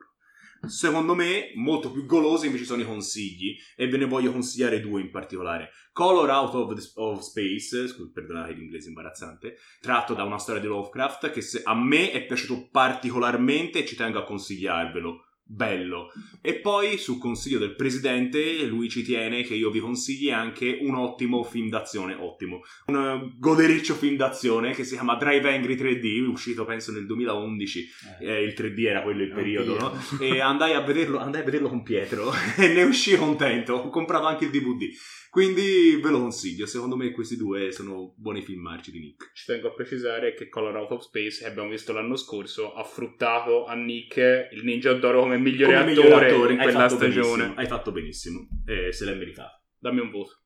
Secondo 0.67 1.15
me, 1.15 1.51
molto 1.55 1.91
più 1.91 2.05
golosi 2.05 2.47
invece 2.47 2.65
sono 2.65 2.81
i 2.81 2.85
consigli, 2.85 3.55
e 3.75 3.87
ve 3.87 3.97
ne 3.97 4.05
voglio 4.05 4.31
consigliare 4.31 4.81
due 4.81 5.01
in 5.01 5.09
particolare. 5.09 5.71
Color 5.93 6.29
Out 6.29 6.53
of, 6.53 6.73
the- 6.73 6.91
of 6.95 7.21
Space, 7.21 7.87
scusa, 7.87 8.11
perdonate 8.13 8.53
l'inglese 8.53 8.87
imbarazzante, 8.89 9.57
tratto 9.79 10.13
da 10.13 10.23
una 10.23 10.37
storia 10.37 10.61
di 10.61 10.67
Lovecraft 10.67 11.31
che 11.31 11.41
se- 11.41 11.61
a 11.63 11.75
me 11.75 12.11
è 12.11 12.25
piaciuto 12.25 12.67
particolarmente 12.71 13.79
e 13.79 13.85
ci 13.85 13.95
tengo 13.95 14.19
a 14.19 14.23
consigliarvelo. 14.25 15.23
Bello. 15.49 16.11
E 16.41 16.55
poi, 16.59 16.97
su 16.97 17.17
consiglio 17.17 17.57
del 17.57 17.75
presidente, 17.75 18.63
lui 18.65 18.87
ci 18.87 19.01
tiene 19.01 19.41
che 19.41 19.55
io 19.55 19.71
vi 19.71 19.79
consigli 19.79 20.29
anche 20.29 20.77
un 20.81 20.93
ottimo 20.93 21.43
film 21.43 21.69
d'azione, 21.69 22.13
ottimo, 22.13 22.61
un 22.85 22.95
eh, 22.95 23.33
godericcio 23.37 23.95
film 23.95 24.15
d'azione 24.15 24.73
che 24.73 24.83
si 24.83 24.93
chiama 24.93 25.15
Drive 25.15 25.51
Angry 25.51 25.75
3D, 25.75 26.27
uscito 26.27 26.65
penso 26.65 26.91
nel 26.91 27.07
2011, 27.07 27.89
eh, 28.21 28.43
il 28.43 28.53
3D 28.55 28.85
era 28.85 29.01
quello 29.01 29.23
il 29.23 29.31
periodo, 29.31 29.77
no? 29.77 29.99
E 30.19 30.39
andai 30.39 30.73
a 30.73 30.81
vederlo, 30.81 31.17
andai 31.17 31.41
a 31.41 31.45
vederlo 31.45 31.69
con 31.69 31.81
Pietro 31.81 32.31
e 32.55 32.67
ne 32.67 32.83
uscì 32.83 33.15
contento, 33.15 33.73
ho 33.73 33.89
comprato 33.89 34.27
anche 34.27 34.45
il 34.45 34.51
DVD. 34.51 34.87
Quindi 35.29 35.99
ve 36.01 36.09
lo 36.09 36.19
consiglio, 36.19 36.65
secondo 36.65 36.95
me 36.95 37.11
questi 37.11 37.37
due 37.37 37.71
sono 37.71 38.15
buoni 38.17 38.41
film 38.41 38.61
marci 38.61 38.89
di 38.89 38.99
Nick. 38.99 39.31
Ci 39.33 39.45
tengo 39.45 39.67
a 39.67 39.73
precisare 39.73 40.33
che 40.33 40.49
Color 40.49 40.75
Out 40.77 40.91
of 40.91 41.01
Space, 41.03 41.41
che 41.41 41.45
abbiamo 41.45 41.69
visto 41.69 41.93
l'anno 41.93 42.15
scorso, 42.15 42.73
ha 42.73 42.83
fruttato 42.83 43.65
a 43.65 43.75
Nick 43.75 44.49
il 44.51 44.63
Ninja 44.63 44.93
d'Oro 44.93 45.21
come 45.21 45.37
migliore, 45.39 45.77
Come 45.77 45.91
attore, 45.91 46.31
attore, 46.31 46.53
in 46.53 46.59
quella 46.59 46.89
stagione. 46.89 47.53
hai 47.55 47.67
fatto 47.67 47.91
benissimo, 47.91 48.47
e 48.65 48.91
se 48.91 49.05
l'è 49.05 49.15
meritato. 49.15 49.63
Dammi 49.77 49.99
un 49.99 50.11
voto. 50.11 50.41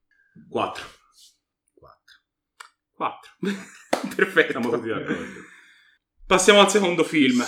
4. 0.49 0.85
4. 2.95 3.31
Perfetto. 4.15 4.51
Siamo 4.51 4.69
tutti 4.69 4.87
d'accordo. 4.87 5.41
Passiamo 6.25 6.59
al 6.61 6.69
secondo 6.69 7.03
film. 7.03 7.43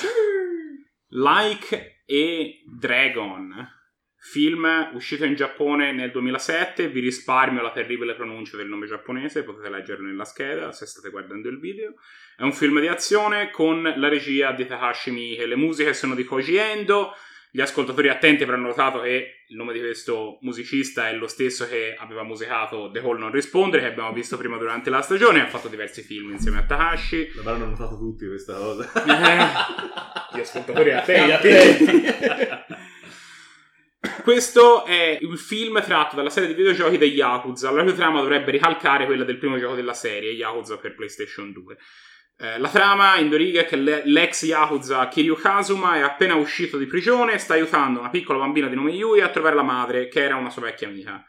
Like 1.10 2.04
e 2.06 2.64
Dragon. 2.66 3.70
Film 4.18 4.90
uscito 4.94 5.24
in 5.24 5.36
Giappone 5.36 5.92
nel 5.92 6.12
2007. 6.12 6.90
Vi 6.90 7.00
risparmio 7.00 7.62
la 7.62 7.72
terribile 7.72 8.16
pronuncia 8.16 8.58
del 8.58 8.68
nome 8.68 8.88
giapponese, 8.88 9.44
potete 9.44 9.70
leggerlo 9.70 10.08
nella 10.08 10.26
scheda 10.26 10.72
se 10.72 10.88
state 10.88 11.10
guardando 11.12 11.48
il 11.48 11.60
video. 11.60 11.94
È 12.36 12.42
un 12.42 12.52
film 12.52 12.80
di 12.80 12.88
azione 12.88 13.52
con 13.52 13.84
la 13.84 14.08
regia 14.08 14.52
di 14.52 14.66
Takashi 14.66 15.12
Miike. 15.12 15.46
Le 15.46 15.56
musiche 15.56 15.94
sono 15.94 16.16
di 16.16 16.24
Koji 16.24 16.56
Endo. 16.58 17.14
Gli 17.56 17.62
ascoltatori 17.62 18.10
attenti 18.10 18.44
avranno 18.44 18.68
notato 18.68 19.00
che 19.00 19.46
il 19.48 19.56
nome 19.56 19.72
di 19.72 19.80
questo 19.80 20.40
musicista 20.42 21.08
è 21.08 21.14
lo 21.14 21.28
stesso 21.28 21.66
che 21.66 21.96
aveva 21.98 22.22
musicato 22.24 22.92
The 22.92 23.00
Hall 23.00 23.18
Non 23.18 23.32
Rispondere, 23.32 23.84
che 23.84 23.88
abbiamo 23.88 24.12
visto 24.12 24.36
prima 24.36 24.58
durante 24.58 24.90
la 24.90 25.00
stagione. 25.00 25.40
Ha 25.40 25.48
fatto 25.48 25.70
diversi 25.70 26.02
film 26.02 26.32
insieme 26.32 26.58
a 26.58 26.66
Takashi. 26.66 27.32
L'avranno 27.36 27.68
notato 27.68 27.98
tutti 27.98 28.28
questa 28.28 28.56
cosa. 28.56 28.92
Eh, 28.92 30.36
gli 30.36 30.42
ascoltatori 30.42 30.92
attenti. 31.00 32.04
Questo 34.22 34.84
è 34.84 35.18
il 35.22 35.38
film 35.38 35.82
tratto 35.82 36.18
dalla 36.18 36.30
serie 36.30 36.50
di 36.50 36.56
videogiochi 36.56 36.98
degli 36.98 37.16
Yakuza. 37.16 37.72
La 37.72 37.84
cui 37.84 37.96
trama 37.96 38.20
dovrebbe 38.20 38.52
ricalcare 38.52 39.06
quella 39.06 39.24
del 39.24 39.38
primo 39.38 39.58
gioco 39.58 39.76
della 39.76 39.94
serie, 39.94 40.34
Yakuza 40.34 40.78
per 40.78 40.94
PlayStation 40.94 41.54
2. 41.54 41.78
Eh, 42.38 42.60
la 42.60 42.68
trama 42.68 43.16
in 43.18 43.30
due 43.30 43.54
è 43.54 43.66
che 43.66 43.78
le- 43.78 44.02
l'ex 44.06 44.44
Yakuza 44.44 45.08
Kiryu 45.08 45.36
Kazuma 45.36 45.96
è 45.96 46.02
appena 46.02 46.36
uscito 46.36 46.78
di 46.78 46.86
prigione 46.86 47.34
e 47.34 47.38
sta 47.38 47.54
aiutando 47.54 48.00
una 48.00 48.10
piccola 48.10 48.40
bambina 48.40 48.68
di 48.68 48.76
nome 48.76 48.92
Yui 48.92 49.22
a 49.22 49.30
trovare 49.30 49.56
la 49.56 49.64
madre, 49.64 50.10
che 50.10 50.22
era 50.22 50.36
una 50.36 50.50
sua 50.50 50.64
vecchia 50.64 50.88
amica. 50.88 51.24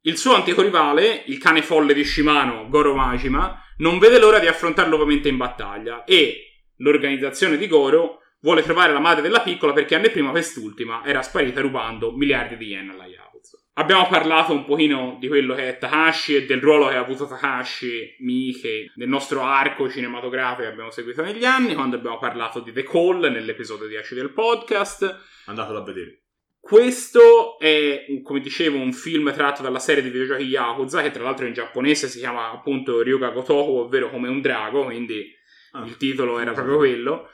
Il 0.00 0.16
suo 0.16 0.34
antico 0.34 0.62
rivale, 0.62 1.22
il 1.26 1.38
cane 1.38 1.62
folle 1.62 1.94
di 1.94 2.04
Shimano, 2.04 2.68
Goro 2.68 2.92
Majima, 2.92 3.56
non 3.78 4.00
vede 4.00 4.18
l'ora 4.18 4.40
di 4.40 4.48
affrontarlo 4.48 4.96
nuovamente 4.96 5.28
in 5.28 5.36
battaglia 5.36 6.02
e 6.02 6.64
l'organizzazione 6.78 7.56
di 7.56 7.68
Goro 7.68 8.18
vuole 8.40 8.64
trovare 8.64 8.92
la 8.92 8.98
madre 8.98 9.22
della 9.22 9.42
piccola 9.42 9.72
perché 9.72 9.94
anni 9.94 10.10
prima 10.10 10.30
quest'ultima 10.30 11.02
era 11.04 11.22
sparita 11.22 11.60
rubando 11.60 12.10
miliardi 12.16 12.56
di 12.56 12.66
yen 12.66 12.90
alla 12.90 13.06
Yakuza. 13.06 13.31
Abbiamo 13.74 14.06
parlato 14.08 14.52
un 14.52 14.64
pochino 14.66 15.16
di 15.18 15.28
quello 15.28 15.54
che 15.54 15.68
è 15.68 15.78
Takashi 15.78 16.36
e 16.36 16.44
del 16.44 16.60
ruolo 16.60 16.88
che 16.88 16.96
ha 16.96 17.00
avuto 17.00 17.26
Takashi 17.26 18.16
Miike 18.20 18.92
nel 18.96 19.08
nostro 19.08 19.42
arco 19.42 19.88
cinematografico 19.88 20.62
che 20.62 20.72
abbiamo 20.72 20.90
seguito 20.90 21.22
negli 21.22 21.44
anni, 21.44 21.74
quando 21.74 21.96
abbiamo 21.96 22.18
parlato 22.18 22.60
di 22.60 22.70
The 22.72 22.82
Call 22.82 23.30
nell'episodio 23.30 23.86
10 23.86 24.14
del 24.14 24.32
podcast. 24.32 25.20
Andatelo 25.46 25.78
a 25.78 25.84
vedere. 25.84 26.18
Questo 26.60 27.58
è, 27.58 28.04
come 28.22 28.40
dicevo, 28.40 28.78
un 28.78 28.92
film 28.92 29.32
tratto 29.32 29.62
dalla 29.62 29.78
serie 29.78 30.02
di 30.02 30.10
videogiochi 30.10 30.44
Yakuza, 30.44 31.02
che 31.02 31.10
tra 31.10 31.22
l'altro 31.22 31.46
in 31.46 31.54
giapponese 31.54 32.08
si 32.08 32.18
chiama 32.18 32.50
appunto 32.52 33.00
Ryuga 33.02 33.30
Gotoku, 33.30 33.78
ovvero 33.78 34.10
come 34.10 34.28
un 34.28 34.40
drago, 34.40 34.84
quindi 34.84 35.40
Ah. 35.72 35.84
il 35.86 35.96
titolo 35.96 36.38
era 36.38 36.52
proprio 36.52 36.76
quello. 36.76 37.30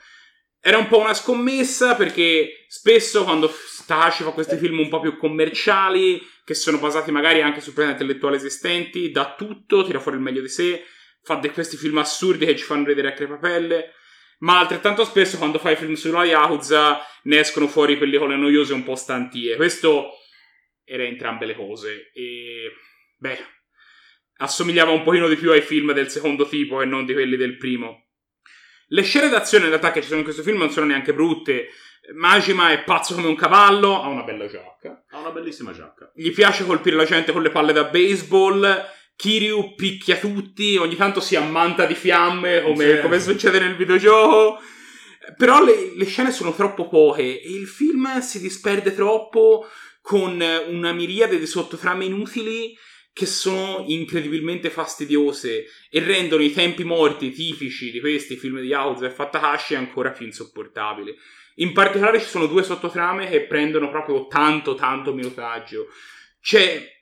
Era 0.61 0.77
un 0.77 0.87
po' 0.87 0.99
una 0.99 1.13
scommessa 1.13 1.95
perché 1.95 2.65
spesso 2.67 3.23
quando 3.23 3.51
Takashi 3.89 4.21
fa 4.21 4.29
questi 4.29 4.55
film 4.55 4.77
un 4.77 4.87
po' 4.87 4.99
più 4.99 5.17
commerciali, 5.17 6.21
che 6.43 6.53
sono 6.53 6.77
basati 6.77 7.09
magari 7.09 7.41
anche 7.41 7.59
su 7.59 7.73
proprietà 7.73 8.03
intellettuali 8.03 8.35
esistenti, 8.35 9.09
dà 9.09 9.33
tutto, 9.35 9.83
tira 9.83 9.99
fuori 9.99 10.17
il 10.17 10.23
meglio 10.23 10.41
di 10.41 10.47
sé, 10.47 10.83
fa 11.23 11.35
de- 11.37 11.49
questi 11.49 11.75
film 11.75 11.97
assurdi 11.97 12.45
che 12.45 12.55
ci 12.55 12.63
fanno 12.63 12.85
ridere 12.85 13.07
a 13.07 13.13
crepapelle. 13.13 13.93
Ma 14.41 14.59
altrettanto 14.59 15.03
spesso 15.05 15.39
quando 15.39 15.57
fai 15.57 15.75
film 15.75 15.95
sulla 15.95 16.23
Yakuza 16.23 16.99
ne 17.23 17.39
escono 17.39 17.67
fuori 17.67 17.97
quelli 17.97 18.17
con 18.19 18.29
le 18.29 18.37
noiose 18.37 18.73
un 18.73 18.83
po' 18.83 18.93
stantie. 18.93 19.55
Questo 19.55 20.11
era 20.83 21.03
entrambe 21.03 21.47
le 21.47 21.55
cose. 21.55 22.11
E 22.13 22.71
beh, 23.17 23.39
assomigliava 24.37 24.91
un 24.91 25.01
pochino 25.01 25.27
di 25.27 25.35
più 25.35 25.49
ai 25.51 25.61
film 25.61 25.93
del 25.93 26.09
secondo 26.09 26.47
tipo 26.47 26.77
che 26.77 26.85
non 26.85 27.05
di 27.05 27.13
quelli 27.13 27.37
del 27.37 27.57
primo. 27.57 28.08
Le 28.89 29.01
scene 29.03 29.29
d'azione 29.29 29.63
in 29.65 29.69
realtà 29.69 29.91
che 29.91 30.01
ci 30.01 30.07
sono 30.07 30.19
in 30.19 30.23
questo 30.25 30.43
film 30.43 30.57
non 30.57 30.71
sono 30.71 30.85
neanche 30.87 31.13
brutte. 31.13 31.69
Majima 32.15 32.71
è 32.71 32.83
pazzo 32.83 33.13
come 33.13 33.27
un 33.27 33.35
cavallo, 33.35 34.01
ha 34.01 34.07
una 34.07 34.23
bella 34.23 34.47
giacca. 34.47 35.05
Ha 35.11 35.19
una 35.19 35.29
bellissima 35.29 35.71
giacca. 35.71 36.11
Gli 36.15 36.31
piace 36.33 36.65
colpire 36.65 36.95
la 36.95 37.05
gente 37.05 37.31
con 37.31 37.41
le 37.43 37.49
palle 37.51 37.71
da 37.73 37.83
baseball. 37.83 38.85
Kiryu 39.15 39.75
picchia 39.75 40.17
tutti, 40.17 40.77
ogni 40.77 40.95
tanto 40.95 41.19
si 41.19 41.35
ammanta 41.35 41.85
di 41.85 41.93
fiamme 41.93 42.61
come, 42.63 42.95
Sì. 42.95 43.01
come 43.01 43.19
succede 43.19 43.59
nel 43.59 43.75
videogioco. 43.75 44.59
Però 45.37 45.63
le, 45.63 45.91
le 45.95 46.05
scene 46.05 46.31
sono 46.31 46.53
troppo 46.53 46.87
poche 46.87 47.41
e 47.41 47.49
il 47.51 47.67
film 47.67 48.19
si 48.19 48.39
disperde 48.39 48.95
troppo 48.95 49.67
con 50.01 50.41
una 50.69 50.91
miriade 50.93 51.37
di 51.37 51.45
sottotrame 51.45 52.05
inutili 52.05 52.75
che 53.19 53.25
sono 53.25 53.83
incredibilmente 53.85 54.69
fastidiose 54.69 55.65
e 55.89 55.99
rendono 55.99 56.41
i 56.41 56.53
tempi 56.53 56.85
morti 56.85 57.31
tipici 57.31 57.91
di 57.91 57.99
questi 57.99 58.37
film 58.37 58.61
di 58.61 58.67
Yakuza 58.67 59.07
e 59.07 59.11
Fatakashi 59.11 59.75
ancora 59.75 60.11
più 60.11 60.25
insopportabili. 60.25 61.13
In 61.55 61.73
particolare 61.73 62.21
ci 62.21 62.27
sono 62.27 62.45
due 62.45 62.63
sottotrame 62.63 63.27
che 63.27 63.41
prendono 63.41 63.89
proprio 63.89 64.27
tanto 64.27 64.73
tanto 64.73 65.13
minutaggio. 65.13 65.87
C'è 66.39 66.98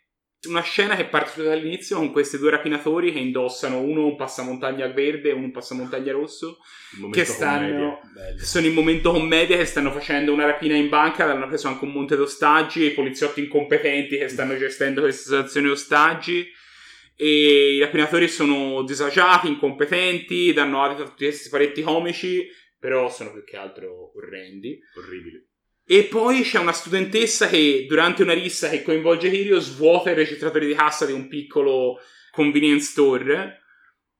una 0.47 0.61
scena 0.61 0.95
che 0.95 1.05
parte 1.05 1.31
subito 1.31 1.49
dall'inizio 1.49 1.97
con 1.97 2.11
questi 2.11 2.37
due 2.37 2.51
rapinatori 2.51 3.11
che 3.11 3.19
indossano 3.19 3.79
uno 3.79 4.05
un 4.05 4.15
passamontagna 4.15 4.87
verde 4.87 5.29
e 5.29 5.33
uno 5.33 5.45
un 5.45 5.51
passamontagna 5.51 6.11
rosso 6.11 6.59
che 7.11 7.25
stanno 7.25 7.99
sono 8.37 8.65
in 8.65 8.73
momento 8.73 9.11
commedia 9.11 9.57
che 9.57 9.65
stanno 9.65 9.91
facendo 9.91 10.33
una 10.33 10.45
rapina 10.45 10.75
in 10.75 10.89
banca 10.89 11.29
hanno 11.29 11.47
preso 11.47 11.67
anche 11.67 11.85
un 11.85 11.91
monte 11.91 12.15
d'ostaggi 12.15 12.85
i 12.85 12.91
poliziotti 12.91 13.41
incompetenti 13.41 14.17
che 14.17 14.27
stanno 14.27 14.57
gestendo 14.57 15.01
queste 15.01 15.23
situazioni 15.23 15.67
ostaggi 15.69 16.47
e 17.19 17.73
i 17.73 17.79
rapinatori 17.79 18.27
sono 18.27 18.83
disagiati, 18.83 19.47
incompetenti 19.47 20.53
danno 20.53 20.83
adito 20.83 21.01
a 21.01 21.05
tutti 21.07 21.23
questi 21.25 21.49
paretti 21.49 21.81
comici 21.81 22.47
però 22.79 23.09
sono 23.09 23.31
più 23.31 23.43
che 23.43 23.57
altro 23.57 24.11
orrendi. 24.15 24.79
Orribile. 24.95 25.46
E 25.89 26.03
poi 26.03 26.41
c'è 26.41 26.59
una 26.59 26.73
studentessa 26.73 27.47
che 27.47 27.85
durante 27.87 28.21
una 28.23 28.33
rissa 28.33 28.67
che 28.69 28.81
coinvolge 28.83 29.29
Kirio 29.29 29.59
svuota 29.59 30.09
il 30.09 30.17
registratore 30.17 30.65
di 30.65 30.73
cassa 30.75 31.05
di 31.05 31.13
un 31.13 31.27
piccolo 31.29 31.99
convenience 32.31 32.87
store 32.91 33.61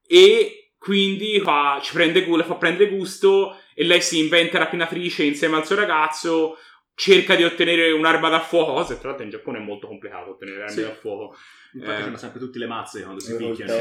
e 0.07 0.71
quindi 0.77 1.41
fa, 1.41 1.79
ci 1.83 1.91
prende, 1.93 2.25
la 2.25 2.43
fa 2.45 2.55
prendere 2.55 2.89
gusto 2.89 3.57
e 3.75 3.83
lei 3.83 4.01
si 4.01 4.19
inventa 4.19 4.57
rapinatrice 4.59 5.23
insieme 5.23 5.57
al 5.57 5.65
suo 5.65 5.75
ragazzo 5.75 6.57
cerca 6.95 7.35
di 7.35 7.43
ottenere 7.43 7.91
un'arma 7.91 8.29
da 8.29 8.39
fuoco 8.39 8.71
cosa 8.73 8.93
che 8.93 8.99
tra 8.99 9.09
l'altro 9.09 9.25
in 9.25 9.31
Giappone 9.31 9.57
è 9.57 9.61
molto 9.61 9.87
complicato 9.87 10.31
ottenere 10.31 10.61
armi 10.63 10.73
Sì. 10.73 10.81
da 10.81 10.93
fuoco 10.95 11.35
Infatti 11.73 12.13
Eh. 12.13 12.17
sempre 12.17 12.39
tutte 12.39 12.57
le 12.59 12.65
mazze 12.67 13.01
quando 13.03 13.19
si 13.19 13.35
picchiano. 13.35 13.73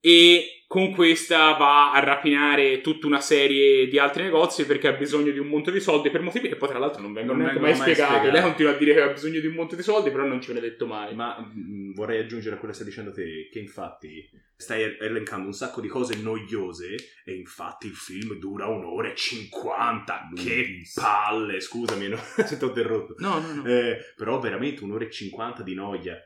e 0.00 0.63
con 0.74 0.90
questa 0.92 1.52
va 1.52 1.92
a 1.92 2.00
rapinare 2.00 2.80
tutta 2.80 3.06
una 3.06 3.20
serie 3.20 3.86
di 3.86 3.96
altri 3.96 4.24
negozi 4.24 4.66
perché 4.66 4.88
ha 4.88 4.92
bisogno 4.94 5.30
di 5.30 5.38
un 5.38 5.46
monte 5.46 5.70
di 5.70 5.78
soldi 5.78 6.10
per 6.10 6.20
motivi 6.20 6.48
che 6.48 6.56
poi 6.56 6.68
tra 6.68 6.80
l'altro 6.80 7.00
non 7.00 7.12
vengono 7.12 7.38
Non 7.38 7.46
vengono 7.46 7.68
mai 7.68 7.78
mai 7.78 7.82
spiegati. 7.82 8.14
spiegati. 8.14 8.34
Lei 8.34 8.42
continua 8.42 8.72
a 8.72 8.76
dire 8.76 8.92
che 8.94 9.00
ha 9.00 9.12
bisogno 9.12 9.38
di 9.38 9.46
un 9.46 9.54
monte 9.54 9.76
di 9.76 9.84
soldi, 9.84 10.10
però 10.10 10.24
non 10.24 10.40
ci 10.40 10.50
viene 10.50 10.66
detto 10.66 10.88
mai. 10.88 11.14
Ma 11.14 11.38
mm, 11.38 11.94
vorrei 11.94 12.18
aggiungere 12.18 12.56
a 12.56 12.58
quello 12.58 12.72
che 12.74 12.80
stai 12.80 12.90
dicendo 12.90 13.12
te, 13.12 13.48
che 13.52 13.60
infatti 13.60 14.28
stai 14.56 14.96
elencando 14.98 15.46
un 15.46 15.52
sacco 15.52 15.80
di 15.80 15.86
cose 15.86 16.16
noiose 16.20 16.96
e 17.24 17.34
infatti 17.34 17.86
il 17.86 17.94
film 17.94 18.34
dura 18.40 18.66
un'ora 18.66 19.12
e 19.12 19.14
cinquanta. 19.14 20.28
Che 20.34 20.82
palle, 20.92 21.60
scusami, 21.60 22.08
no? 22.08 22.16
se 22.44 22.56
ti 22.58 22.64
ho 22.64 22.66
interrotto. 22.66 23.14
No, 23.18 23.38
no, 23.38 23.62
no. 23.62 23.64
Eh, 23.64 23.96
però 24.16 24.40
veramente 24.40 24.82
un'ora 24.82 25.04
e 25.04 25.10
cinquanta 25.12 25.62
di 25.62 25.74
noia. 25.74 26.18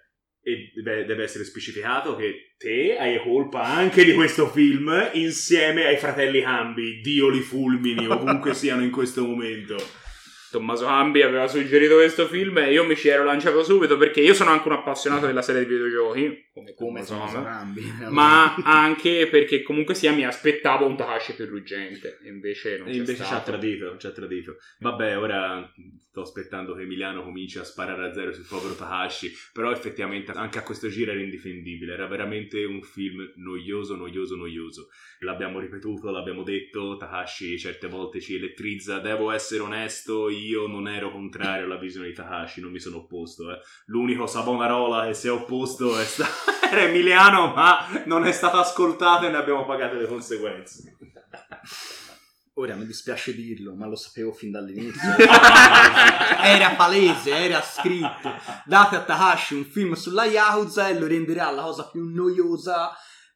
E 0.48 0.72
deve, 0.82 1.22
essere 1.22 1.44
specificato 1.44 2.16
che 2.16 2.54
te 2.56 2.96
hai 2.96 3.20
colpa 3.20 3.64
anche 3.64 4.02
di 4.02 4.14
questo 4.14 4.48
film 4.48 5.10
insieme 5.12 5.84
ai 5.84 5.98
fratelli 5.98 6.40
Cambi, 6.40 7.02
Dio 7.02 7.28
li 7.28 7.40
fulmini, 7.40 8.06
ovunque 8.06 8.54
siano 8.54 8.82
in 8.82 8.90
questo 8.90 9.26
momento. 9.26 9.76
Tommaso 10.50 10.86
Cambi 10.86 11.22
aveva 11.22 11.46
suggerito 11.46 11.96
questo 11.96 12.26
film 12.26 12.58
e 12.58 12.72
io 12.72 12.84
mi 12.84 12.96
ci 12.96 13.08
ero 13.08 13.24
lanciato 13.24 13.62
subito 13.62 13.96
perché 13.96 14.20
io 14.20 14.34
sono 14.34 14.50
anche 14.50 14.68
un 14.68 14.74
appassionato 14.74 15.26
della 15.26 15.42
serie 15.42 15.64
di 15.64 15.72
videogiochi, 15.72 16.48
come, 16.52 16.74
Come 16.74 17.04
Tommaso 17.04 17.28
sono 17.28 17.44
Cambi, 17.44 17.82
ma 18.10 18.54
anche 18.56 19.28
perché 19.30 19.62
comunque 19.62 19.94
sia 19.94 20.12
mi 20.12 20.24
aspettavo 20.24 20.86
un 20.86 20.96
Takashi 20.96 21.34
più 21.34 21.46
ruggente 21.46 22.18
e 22.24 22.28
invece 22.28 22.78
non 22.78 22.88
E 22.88 22.92
c'è 22.92 22.96
invece 22.96 23.24
ci 23.24 23.32
ha 23.32 23.40
tradito, 23.40 23.96
ci 23.98 24.06
ha 24.06 24.10
tradito. 24.10 24.56
Vabbè, 24.78 25.18
ora 25.18 25.70
sto 25.98 26.22
aspettando 26.22 26.74
che 26.74 26.82
Emiliano 26.82 27.22
cominci 27.22 27.58
a 27.58 27.64
sparare 27.64 28.08
a 28.08 28.12
zero 28.12 28.32
sul 28.32 28.46
povero 28.48 28.74
Takashi, 28.74 29.30
però 29.52 29.70
effettivamente 29.70 30.32
anche 30.32 30.58
a 30.58 30.62
questo 30.62 30.88
giro 30.88 31.12
era 31.12 31.20
indifendibile, 31.20 31.92
era 31.92 32.06
veramente 32.06 32.64
un 32.64 32.82
film 32.82 33.32
noioso, 33.36 33.96
noioso, 33.96 34.34
noioso. 34.36 34.88
L'abbiamo 35.20 35.60
ripetuto, 35.60 36.10
l'abbiamo 36.10 36.42
detto, 36.42 36.96
Takashi 36.96 37.58
certe 37.58 37.88
volte 37.88 38.20
ci 38.20 38.34
elettrizza, 38.34 38.98
devo 38.98 39.30
essere 39.30 39.62
onesto, 39.62 40.28
io 40.38 40.66
non 40.66 40.88
ero 40.88 41.10
contrario 41.10 41.64
alla 41.64 41.76
visione 41.78 42.08
di 42.08 42.14
Takashi, 42.14 42.60
non 42.60 42.70
mi 42.70 42.80
sono 42.80 42.98
opposto. 42.98 43.50
eh. 43.50 43.58
L'unico 43.86 44.26
Savonarola 44.26 45.06
che 45.06 45.14
si 45.14 45.26
è 45.26 45.30
opposto 45.30 45.98
è 45.98 46.04
sta- 46.04 46.26
era 46.70 46.82
Emiliano, 46.82 47.52
ma 47.54 47.86
non 48.06 48.24
è 48.26 48.32
stato 48.32 48.58
ascoltato 48.58 49.26
e 49.26 49.30
ne 49.30 49.36
abbiamo 49.36 49.64
pagato 49.64 49.96
le 49.96 50.06
conseguenze. 50.06 50.96
Ora 52.54 52.74
mi 52.74 52.86
dispiace 52.86 53.34
dirlo, 53.34 53.74
ma 53.76 53.86
lo 53.86 53.94
sapevo 53.94 54.32
fin 54.32 54.50
dall'inizio. 54.50 55.14
era 56.42 56.70
palese, 56.70 57.30
era 57.30 57.62
scritto. 57.62 58.34
Date 58.64 58.96
a 58.96 59.02
Takashi 59.04 59.54
un 59.54 59.64
film 59.64 59.92
sulla 59.92 60.24
Yakuza 60.24 60.88
e 60.88 60.98
lo 60.98 61.06
renderà 61.06 61.50
la 61.50 61.62
cosa 61.62 61.88
più 61.88 62.04
noiosa 62.12 62.90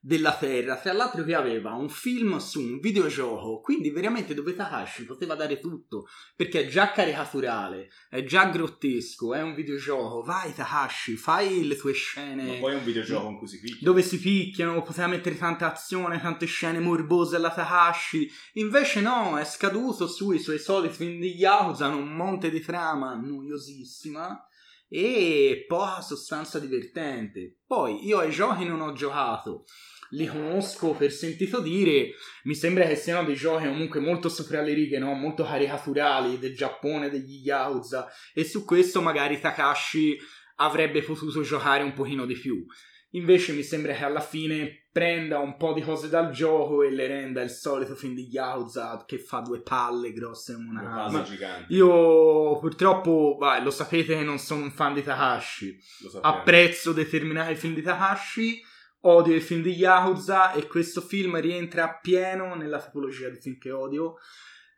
della 0.04 0.35
terra. 0.37 0.76
Tra 0.76 0.92
l'altro 0.92 1.23
che 1.23 1.35
aveva 1.35 1.75
un 1.75 1.88
film 1.88 2.38
su 2.38 2.61
un 2.61 2.80
videogioco, 2.80 3.61
quindi 3.61 3.90
veramente 3.90 4.35
dove 4.35 4.54
Takashi 4.54 5.04
poteva 5.04 5.37
dare 5.37 5.61
tutto, 5.61 6.09
perché 6.35 6.62
è 6.62 6.68
già 6.68 6.90
caricaturale, 6.90 7.88
è 8.11 8.25
già 8.25 8.47
grottesco, 8.47 9.32
è 9.32 9.40
un 9.40 9.54
videogioco. 9.54 10.23
Vai 10.23 10.52
Takashi, 10.52 11.14
fai 11.14 11.64
le 11.64 11.76
tue 11.76 11.92
scene 11.92 12.44
Ma 12.44 12.54
poi 12.59 12.73
è 12.73 12.76
un 12.76 12.85
videogioco 12.85 13.28
in 13.28 13.38
cui 13.38 13.47
si 13.47 13.61
picchia. 13.61 13.87
dove 13.87 14.02
si 14.02 14.18
picchiano, 14.18 14.82
poteva 14.82 15.06
mettere 15.06 15.38
tanta 15.38 15.71
azione, 15.71 16.21
tante 16.21 16.47
scene 16.47 16.80
morbose 16.80 17.37
alla 17.37 17.52
Takashi. 17.52 18.28
Invece 18.54 19.00
no, 19.00 19.38
è 19.38 19.44
scaduto 19.44 20.09
sui 20.09 20.40
suoi 20.40 20.59
soliti 20.59 20.97
film 20.97 21.21
di 21.21 21.37
Yakuza, 21.37 21.87
un 21.87 22.09
monte 22.09 22.50
di 22.50 22.61
trama 22.61 23.14
noiosissima 23.14 24.47
e 24.95 25.65
poca 25.67 26.03
sostanza 26.03 26.59
divertente. 26.59 27.61
Poi 27.67 28.05
io 28.07 28.19
ai 28.19 28.31
giochi 28.31 28.67
non 28.67 28.83
ho 28.83 28.93
giocato. 28.93 29.65
Li 30.11 30.27
conosco 30.27 30.93
per 30.93 31.11
sentito 31.11 31.61
dire, 31.61 32.11
mi 32.45 32.55
sembra 32.55 32.87
che 32.87 32.95
siano 32.95 33.25
dei 33.25 33.35
giochi 33.35 33.65
comunque 33.65 34.01
molto 34.01 34.29
sopra 34.29 34.61
le 34.61 34.75
righe, 34.75 34.99
no? 34.99 35.15
molto 35.15 35.45
caricaturali 35.45 36.39
del 36.39 36.55
Giappone, 36.55 37.09
degli 37.09 37.41
Yakuza, 37.43 38.07
e 38.35 38.45
su 38.45 38.67
questo 38.67 39.01
magari 39.01 39.41
Takashi 39.41 40.19
avrebbe 40.57 41.01
potuto 41.01 41.41
giocare 41.41 41.83
un 41.83 41.95
pochino 41.95 42.27
di 42.27 42.35
più. 42.35 42.63
Invece 43.14 43.52
mi 43.52 43.62
sembra 43.62 43.92
che 43.95 44.04
alla 44.04 44.21
fine 44.21 44.87
prenda 44.90 45.38
un 45.38 45.57
po' 45.57 45.73
di 45.73 45.81
cose 45.81 46.09
dal 46.09 46.31
gioco 46.31 46.83
e 46.83 46.90
le 46.90 47.07
renda 47.07 47.42
il 47.42 47.50
solito 47.50 47.95
film 47.95 48.14
di 48.14 48.28
Yakuza 48.28 49.04
che 49.07 49.19
fa 49.19 49.40
due 49.40 49.61
palle 49.61 50.12
grosse 50.12 50.54
come 50.54 50.69
una 50.69 51.23
gigante. 51.23 51.73
Io 51.73 52.59
purtroppo, 52.59 53.37
vai, 53.38 53.62
lo 53.62 53.71
sapete 53.71 54.16
che 54.16 54.23
non 54.23 54.38
sono 54.38 54.64
un 54.64 54.71
fan 54.71 54.95
di 54.95 55.02
Takashi. 55.02 55.78
Lo. 56.02 56.21
Apprezzo 56.21 56.92
determinati 56.92 57.54
film 57.54 57.75
di 57.75 57.83
Takashi, 57.83 58.62
odio 59.00 59.35
i 59.35 59.40
film 59.40 59.62
di 59.62 59.73
Yakuza 59.73 60.52
e 60.52 60.66
questo 60.66 61.00
film 61.00 61.38
rientra 61.40 61.85
appieno 61.85 62.54
nella 62.54 62.81
tipologia 62.81 63.28
di 63.28 63.40
film 63.40 63.59
che 63.59 63.71
odio. 63.71 64.16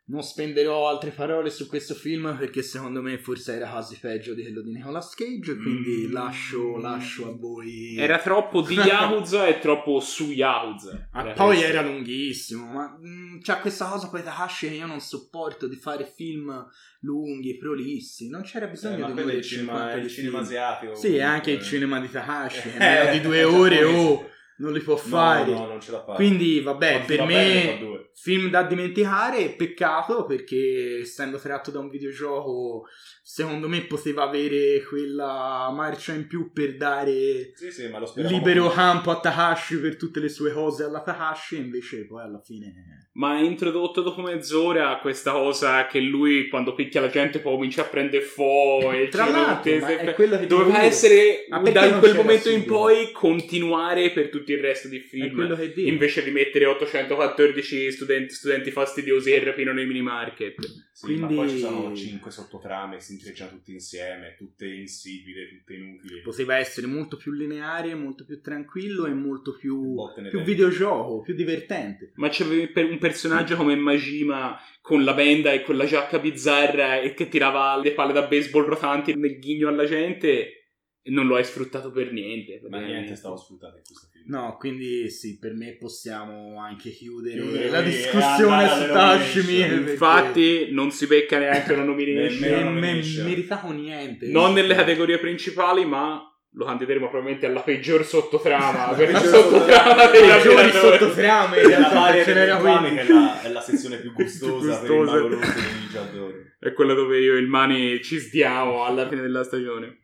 Non 0.07 0.21
spenderò 0.21 0.87
altre 0.87 1.09
parole 1.09 1.49
su 1.49 1.67
questo 1.67 1.95
film 1.95 2.35
perché 2.37 2.61
secondo 2.61 3.01
me 3.01 3.17
forse 3.17 3.55
era 3.55 3.67
quasi 3.67 3.97
peggio 3.99 4.35
di 4.35 4.43
quello 4.43 4.61
di 4.61 4.71
Nicolas 4.71 5.15
Cage, 5.15 5.55
quindi 5.57 6.05
Mm. 6.07 6.11
lascio, 6.13 6.77
lascio 6.77 7.27
a 7.29 7.35
voi. 7.35 7.97
Era 7.97 8.19
troppo 8.19 8.61
di 8.61 8.75
Yakuza 8.75 9.47
e 9.47 9.57
troppo 9.57 9.99
su 9.99 10.29
Yakuza. 10.31 11.07
Ah, 11.11 11.21
Era 11.21 11.33
poi 11.33 11.55
questo. 11.55 11.65
era 11.65 11.81
lunghissimo, 11.81 12.65
ma 12.71 12.95
mm, 13.03 13.39
c'è 13.39 13.59
questa 13.61 13.87
cosa 13.87 14.07
con 14.07 14.19
i 14.19 14.23
Takashi 14.23 14.67
che 14.69 14.75
io 14.75 14.85
non 14.85 14.99
sopporto 14.99 15.67
di 15.67 15.75
fare 15.75 16.05
film 16.05 16.67
lunghi, 16.99 17.57
prolissi. 17.57 18.29
Non 18.29 18.43
c'era 18.43 18.67
Eh, 18.67 18.69
bisogno 18.69 19.07
ma 19.07 19.11
di 19.11 19.21
due 19.23 19.33
il 19.33 19.41
cinema, 19.43 19.71
50 19.71 19.91
è 19.95 19.99
di 19.99 20.05
il 20.05 20.11
cinema 20.11 20.39
asiatico. 20.39 20.95
Sì, 20.95 21.19
anche 21.19 21.49
il 21.51 21.57
comunque. 21.57 21.65
cinema 21.65 21.99
di 21.99 22.09
Takashi, 22.11 22.69
Eh, 22.69 22.77
meno 22.77 23.11
di 23.11 23.21
due 23.21 23.43
ore 23.43 23.75
giapponese. 23.77 23.97
oh, 24.07 24.29
non 24.57 24.71
li 24.73 24.79
può 24.79 24.93
No, 24.93 24.99
fare. 24.99 25.51
No, 25.51 25.65
non 25.65 25.81
ce 25.81 25.91
la 25.91 26.03
fa. 26.03 26.13
Quindi, 26.13 26.61
vabbè, 26.61 26.99
Fa- 26.99 27.05
per 27.05 27.25
bene, 27.25 27.63
me, 27.73 27.77
due. 27.79 28.09
film 28.15 28.49
da 28.49 28.63
dimenticare, 28.63 29.49
peccato 29.49 30.25
perché 30.25 30.99
essendo 31.01 31.37
tratto 31.37 31.71
da 31.71 31.79
un 31.79 31.89
videogioco, 31.89 32.83
secondo 33.21 33.67
me 33.67 33.81
poteva 33.81 34.23
avere 34.23 34.83
quella 34.87 35.69
marcia 35.73 36.13
in 36.13 36.27
più 36.27 36.51
per 36.53 36.77
dare 36.77 37.51
Sì, 37.55 37.71
sì, 37.71 37.87
ma 37.89 37.99
lo 37.99 38.05
speravamo 38.05 38.37
libero 38.37 38.63
tutti. 38.65 38.75
campo 38.75 39.11
a 39.11 39.19
Takashi 39.19 39.79
per 39.79 39.97
tutte 39.97 40.19
le 40.19 40.29
sue 40.29 40.51
cose 40.53 40.83
alla 40.83 41.01
Takashi, 41.01 41.57
invece 41.57 42.05
poi 42.05 42.21
alla 42.21 42.39
fine... 42.43 43.09
Ma 43.15 43.37
è 43.37 43.41
introdotto 43.41 44.01
dopo 44.01 44.21
mezz'ora 44.21 44.97
questa 45.01 45.31
cosa 45.31 45.87
che 45.87 46.01
lui 46.01 46.49
quando 46.49 46.75
picchia 46.75 46.99
la 46.99 47.07
gente 47.09 47.39
poi 47.39 47.53
comincia 47.53 47.83
a 47.83 47.85
prendere 47.85 48.21
fuoco 48.23 48.91
e 48.91 49.07
Tra 49.07 49.29
l'altro, 49.29 49.71
è 49.71 50.13
quello 50.13 50.37
che 50.37 50.47
Doveva 50.47 50.81
essere 50.81 51.45
da 51.49 51.97
quel 51.99 52.13
momento 52.15 52.49
in 52.49 52.55
subito? 52.59 52.73
poi 52.73 53.11
continuare 53.13 54.11
per 54.11 54.29
tutto 54.45 54.51
il 54.51 54.59
resto 54.59 54.87
di 54.87 54.97
È 54.97 55.01
film. 55.01 55.57
Invece 55.87 56.23
di 56.23 56.29
mettere 56.29 56.65
814 56.65 57.91
studenti, 57.91 58.33
studenti 58.33 58.71
fastidiosi 58.71 59.31
che 59.31 59.43
rapinano 59.43 59.81
i 59.81 59.85
mini 59.87 60.01
market. 60.01 60.55
Sì, 60.93 61.15
ma 61.15 61.25
Quindi- 61.25 61.35
poi 61.35 61.49
ci 61.49 61.57
sono 61.57 61.95
cinque 61.95 62.31
sottotrame, 62.31 63.01
si 63.01 63.13
intrecciano 63.13 63.51
tutte 63.51 63.71
insieme, 63.71 64.35
tutte 64.37 64.65
insipide, 64.67 65.49
tutte 65.49 65.73
inutili. 65.73 66.21
Poteva 66.21 66.57
essere 66.57 66.87
molto 66.87 67.17
più 67.17 67.33
lineare, 67.33 67.93
molto 67.95 68.23
più 68.23 68.39
tranquillo 68.39 69.05
e 69.05 69.13
molto 69.13 69.55
più, 69.55 69.95
più 70.29 70.41
videogioco, 70.41 71.21
più 71.21 71.33
divertente. 71.33 72.11
Ma 72.15 72.29
c'avevi 72.31 72.67
per 72.67 72.85
un 72.85 72.97
personaggio 72.97 73.55
come 73.55 73.75
Majima 73.75 74.57
con 74.81 75.03
la 75.03 75.13
benda 75.13 75.51
e 75.51 75.63
quella 75.63 75.85
giacca 75.85 76.19
bizzarra 76.19 77.01
e 77.01 77.13
che 77.13 77.27
tirava 77.27 77.77
le 77.77 77.91
palle 77.91 78.13
da 78.13 78.27
baseball 78.27 78.65
rotanti 78.65 79.15
nel 79.15 79.39
ghigno 79.39 79.67
alla 79.67 79.85
gente 79.85 80.29
e 80.29 80.64
non 81.07 81.27
lo 81.27 81.35
hai 81.35 81.43
sfruttato 81.43 81.91
per 81.91 82.11
niente. 82.11 82.59
Ma 82.69 82.79
niente 82.79 83.15
stavo 83.15 83.35
sfruttato 83.37 83.77
in 83.77 83.83
questo 83.85 84.07
film. 84.11 84.23
No, 84.27 84.55
quindi 84.57 85.09
sì, 85.11 85.37
per 85.37 85.53
me 85.53 85.75
possiamo 85.79 86.59
anche 86.59 86.89
chiudere, 86.89 87.39
Chiudere 87.41 87.69
la 87.69 87.79
e 87.81 87.83
discussione 87.83 88.67
su 88.67 88.91
Tashimi. 88.91 89.43
nomination. 89.59 89.77
perché 89.77 89.91
Infatti 89.91 90.67
non 90.71 90.91
si 90.91 91.05
becca 91.07 91.37
neanche 91.37 91.73
una 91.73 91.83
nomination. 91.83 92.39
Nemmeno 92.49 92.69
non 92.69 92.73
me- 92.79 93.01
meritavo 93.23 93.71
niente. 93.71 94.27
non 94.27 94.53
nelle 94.53 94.73
categorie 94.73 95.19
principali, 95.19 95.85
ma 95.85 96.21
lo 96.57 96.63
candideremo 96.65 97.09
probabilmente 97.09 97.45
alla 97.45 97.59
peggior 97.61 98.03
sottotrama. 98.05 98.93
per 98.97 99.09
il 99.09 99.13
Peggior 99.15 99.29
sottotrama 99.43 100.05
dei 100.07 100.21
Peggiori 100.27 100.71
sottotrame 100.71 101.61
in 101.61 101.69
La 101.69 101.77
realtà 101.77 101.93
varia 101.99 102.23
che 102.23 103.01
è 103.01 103.07
la, 103.13 103.41
è 103.41 103.51
la 103.51 103.61
sezione 103.61 103.97
più 103.97 104.11
gustosa 104.15 104.79
per 104.79 104.89
il 104.89 104.95
gustosa. 104.97 105.21
mago 105.21 105.35
rosso 105.35 105.53
di 105.53 105.79
Ninja. 105.79 106.11
È 106.57 106.73
quella 106.73 106.93
dove 106.93 107.19
io 107.19 107.35
e 107.35 107.39
il 107.39 107.47
Mani 107.47 108.01
ci 108.01 108.17
sdiamo 108.17 108.85
alla 108.85 109.07
fine 109.07 109.21
della 109.21 109.43
stagione. 109.43 109.99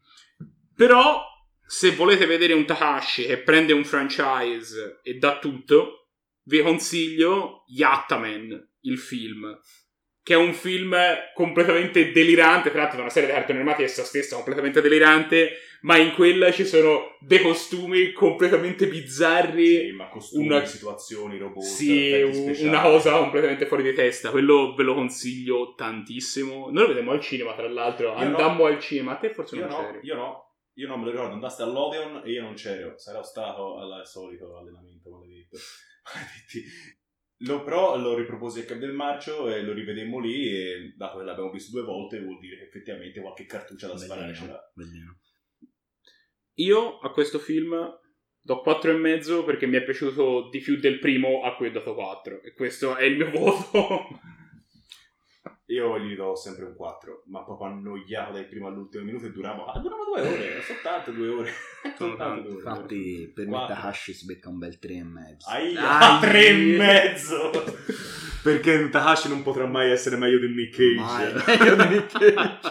Però, 0.87 1.21
se 1.63 1.91
volete 1.91 2.25
vedere 2.25 2.53
un 2.53 2.65
Takashi 2.65 3.25
che 3.25 3.37
prende 3.37 3.71
un 3.71 3.85
franchise 3.85 4.99
e 5.03 5.13
dà 5.15 5.37
tutto, 5.37 6.07
vi 6.45 6.59
consiglio 6.63 7.63
Yattaman, 7.67 8.69
il 8.81 8.97
film. 8.97 9.59
Che 10.23 10.33
è 10.33 10.37
un 10.37 10.53
film 10.53 10.95
completamente 11.35 12.11
delirante, 12.11 12.71
tratto 12.71 12.95
da 12.95 13.01
una 13.03 13.11
serie 13.11 13.29
di 13.29 13.35
cartoni 13.35 13.59
animati 13.59 13.83
essa 13.83 14.03
stessa 14.03 14.35
completamente 14.35 14.81
delirante, 14.81 15.51
ma 15.81 15.97
in 15.97 16.13
quella 16.13 16.51
ci 16.51 16.65
sono 16.65 17.15
dei 17.19 17.41
costumi 17.41 18.11
completamente 18.11 18.87
bizzarri. 18.87 19.65
Sì, 19.87 19.91
ma 19.91 20.09
costumi, 20.09 20.45
una- 20.47 20.65
situazioni, 20.65 21.37
robot, 21.37 21.63
Sì, 21.63 22.27
speciali. 22.33 22.67
una 22.67 22.81
cosa 22.81 23.17
completamente 23.17 23.67
fuori 23.67 23.83
di 23.83 23.93
testa. 23.93 24.29
Quello 24.31 24.73
ve 24.75 24.81
lo 24.83 24.95
consiglio 24.95 25.73
tantissimo. 25.75 26.69
Noi 26.71 26.81
lo 26.83 26.87
vedemmo 26.87 27.11
al 27.11 27.21
cinema, 27.21 27.53
tra 27.53 27.67
l'altro. 27.69 28.09
Io 28.09 28.13
Andammo 28.15 28.65
al 28.65 28.79
cinema. 28.79 29.13
A 29.13 29.15
te 29.17 29.31
forse 29.33 29.55
Io 29.55 29.67
non 29.67 29.69
no, 29.71 29.85
c'eri. 29.91 29.99
io 30.03 30.15
no, 30.15 30.50
io 30.73 30.87
non 30.87 30.99
me 30.99 31.05
lo 31.05 31.11
ricordo, 31.11 31.33
andaste 31.33 31.63
all'Odeon 31.63 32.21
e 32.25 32.31
io 32.31 32.43
non 32.43 32.53
c'ero, 32.53 32.97
sarò 32.97 33.23
stato 33.23 33.77
al 33.77 34.05
solito 34.05 34.57
allenamento 34.57 35.09
maledetto. 35.09 35.57
Maledetti. 36.13 36.99
Lo, 37.43 37.63
però 37.63 37.97
lo 37.97 38.15
riproposi 38.15 38.61
a 38.61 38.65
Cap 38.65 38.77
del 38.77 38.93
Marcio 38.93 39.49
e 39.49 39.63
lo 39.63 39.73
rivedemmo 39.73 40.19
lì 40.19 40.47
e 40.47 40.93
dato 40.95 41.17
che 41.17 41.23
l'abbiamo 41.23 41.49
visto 41.49 41.71
due 41.71 41.85
volte 41.85 42.21
vuol 42.21 42.37
dire 42.37 42.57
che 42.57 42.63
effettivamente 42.65 43.19
qualche 43.19 43.45
cartuccia 43.45 43.87
da 43.87 43.97
sparare 43.97 44.33
ce 44.35 44.45
l'ha. 44.45 44.71
Bellino. 44.75 45.19
Io 46.55 46.99
a 46.99 47.11
questo 47.11 47.39
film 47.39 47.75
do 48.43 48.61
4 48.61 48.91
e 48.91 48.93
mezzo 48.95 49.43
perché 49.43 49.65
mi 49.65 49.77
è 49.77 49.83
piaciuto 49.83 50.49
di 50.49 50.59
più 50.59 50.77
del 50.77 50.99
primo 50.99 51.41
a 51.43 51.55
cui 51.55 51.67
ho 51.67 51.71
dato 51.71 51.95
4. 51.95 52.43
E 52.43 52.53
questo 52.53 52.95
è 52.95 53.05
il 53.05 53.17
mio 53.17 53.29
voto. 53.31 54.07
Io 55.71 55.97
gli 55.99 56.15
do 56.15 56.35
sempre 56.35 56.65
un 56.65 56.75
4, 56.75 57.23
ma 57.27 57.45
proprio 57.45 57.69
annoiato 57.69 58.33
dal 58.33 58.45
primo 58.45 58.67
all'ultimo 58.67 59.05
minuto 59.05 59.25
e 59.25 59.31
durava, 59.31 59.71
ah, 59.71 59.79
durava 59.79 60.03
due 60.03 60.19
ore, 60.19 60.61
soltanto 60.61 61.11
due 61.11 61.27
ore. 61.29 61.51
soltanto 61.97 62.41
due 62.41 62.61
ore. 62.61 62.69
Infatti, 62.69 63.31
per 63.33 63.47
me. 63.47 63.65
Takashi 63.67 64.13
si 64.13 64.25
becca 64.25 64.49
un 64.49 64.57
bel 64.57 64.77
3 64.79 64.93
e 64.93 65.03
mezzo. 65.03 65.49
Aia, 65.49 65.99
Ai. 65.99 66.19
tre 66.27 66.47
e 66.47 66.53
mezzo! 66.77 67.51
Perché 68.43 68.89
Takashi 68.89 69.29
non 69.29 69.43
potrà 69.43 69.65
mai 69.65 69.91
essere 69.91 70.17
meglio 70.17 70.39
di 70.39 70.53
Nick 70.53 70.75
Cage. 70.75 71.43
Meglio 71.45 71.75
di 71.75 71.87
Nick 71.87 72.11
Cage. 72.19 72.69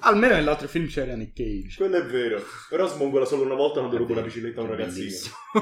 Almeno 0.00 0.34
nell'altro 0.34 0.68
film 0.68 0.86
c'era 0.86 1.16
Nick 1.16 1.32
Cage. 1.34 1.76
Quello 1.76 1.96
è 1.96 2.04
vero. 2.04 2.40
Però 2.68 2.86
smongola 2.86 3.24
solo 3.24 3.42
una 3.42 3.54
volta 3.54 3.80
quando 3.80 3.96
È 3.96 3.98
ruba 3.98 4.14
la 4.14 4.20
bicicletta 4.20 4.60
a 4.60 4.62
un 4.62 4.70
ragazzino. 4.70 5.16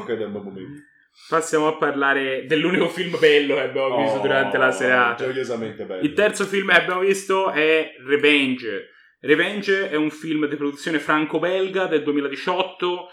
Quello 0.04 0.22
è 0.24 0.26
un 0.26 0.32
bel 0.32 0.42
momento. 0.42 0.82
Passiamo 1.28 1.68
a 1.68 1.76
parlare 1.76 2.44
dell'unico 2.46 2.88
film 2.88 3.18
bello 3.18 3.54
che 3.54 3.62
abbiamo 3.62 4.02
visto 4.02 4.18
Oh, 4.18 4.20
durante 4.20 4.58
la 4.58 4.72
serata. 4.72 5.24
Gioiosamente 5.24 5.84
bello. 5.84 6.02
Il 6.02 6.12
terzo 6.12 6.44
film 6.44 6.68
che 6.70 6.80
abbiamo 6.80 7.00
visto 7.00 7.50
è 7.50 7.94
Revenge. 8.04 8.90
Revenge 9.20 9.88
è 9.88 9.94
un 9.94 10.10
film 10.10 10.46
di 10.46 10.56
produzione 10.56 10.98
franco-belga 10.98 11.86
del 11.86 12.02
2018 12.02 13.08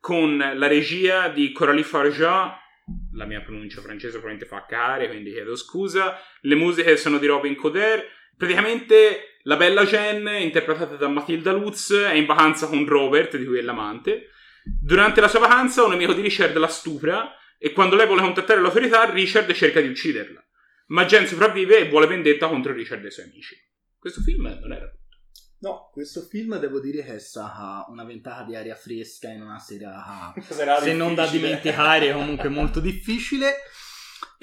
con 0.00 0.36
la 0.36 0.66
regia 0.66 1.28
di 1.28 1.52
Coralie 1.52 1.84
Farja. 1.84 2.58
La 3.14 3.24
mia 3.24 3.40
pronuncia 3.40 3.80
francese 3.80 4.18
probabilmente 4.18 4.46
fa 4.46 4.66
cagare, 4.66 5.08
quindi 5.08 5.32
chiedo 5.32 5.56
scusa. 5.56 6.18
Le 6.42 6.54
musiche 6.56 6.96
sono 6.98 7.16
di 7.18 7.26
Robin 7.26 7.54
Coder. 7.54 8.04
Praticamente 8.36 9.38
la 9.44 9.56
bella 9.56 9.84
Jen, 9.84 10.26
interpretata 10.38 10.96
da 10.96 11.08
Matilda 11.08 11.52
Lutz, 11.52 11.94
è 11.94 12.12
in 12.14 12.26
vacanza 12.26 12.66
con 12.66 12.84
Robert, 12.84 13.38
di 13.38 13.46
cui 13.46 13.58
è 13.58 13.62
l'amante. 13.62 14.30
Durante 14.64 15.20
la 15.22 15.28
sua 15.28 15.38
vacanza 15.40 15.84
un 15.84 15.92
amico 15.92 16.12
di 16.12 16.20
Richard 16.20 16.56
la 16.56 16.68
stupra 16.68 17.34
e 17.64 17.72
quando 17.72 17.96
lei 17.96 18.04
vuole 18.04 18.20
contattare 18.20 18.60
l'autorità 18.60 19.10
Richard 19.10 19.50
cerca 19.54 19.80
di 19.80 19.88
ucciderla. 19.88 20.44
Ma 20.88 21.06
Jen 21.06 21.26
sopravvive 21.26 21.78
e 21.78 21.88
vuole 21.88 22.06
vendetta 22.06 22.46
contro 22.46 22.74
Richard 22.74 23.02
e 23.02 23.08
i 23.08 23.10
suoi 23.10 23.24
amici. 23.24 23.56
Questo 23.98 24.20
film 24.20 24.58
non 24.60 24.70
era 24.70 24.92
No, 25.60 25.88
questo 25.90 26.20
film 26.20 26.58
devo 26.58 26.78
dire 26.78 27.02
che 27.02 27.14
è 27.14 27.18
stata 27.18 27.86
una 27.88 28.04
ventata 28.04 28.44
di 28.44 28.54
aria 28.54 28.74
fresca 28.74 29.30
in 29.30 29.40
una 29.40 29.58
sera 29.58 30.34
se 30.82 30.92
non 30.92 31.14
da 31.14 31.26
dimenticare 31.26 32.12
comunque 32.12 32.50
molto 32.50 32.80
difficile 32.80 33.54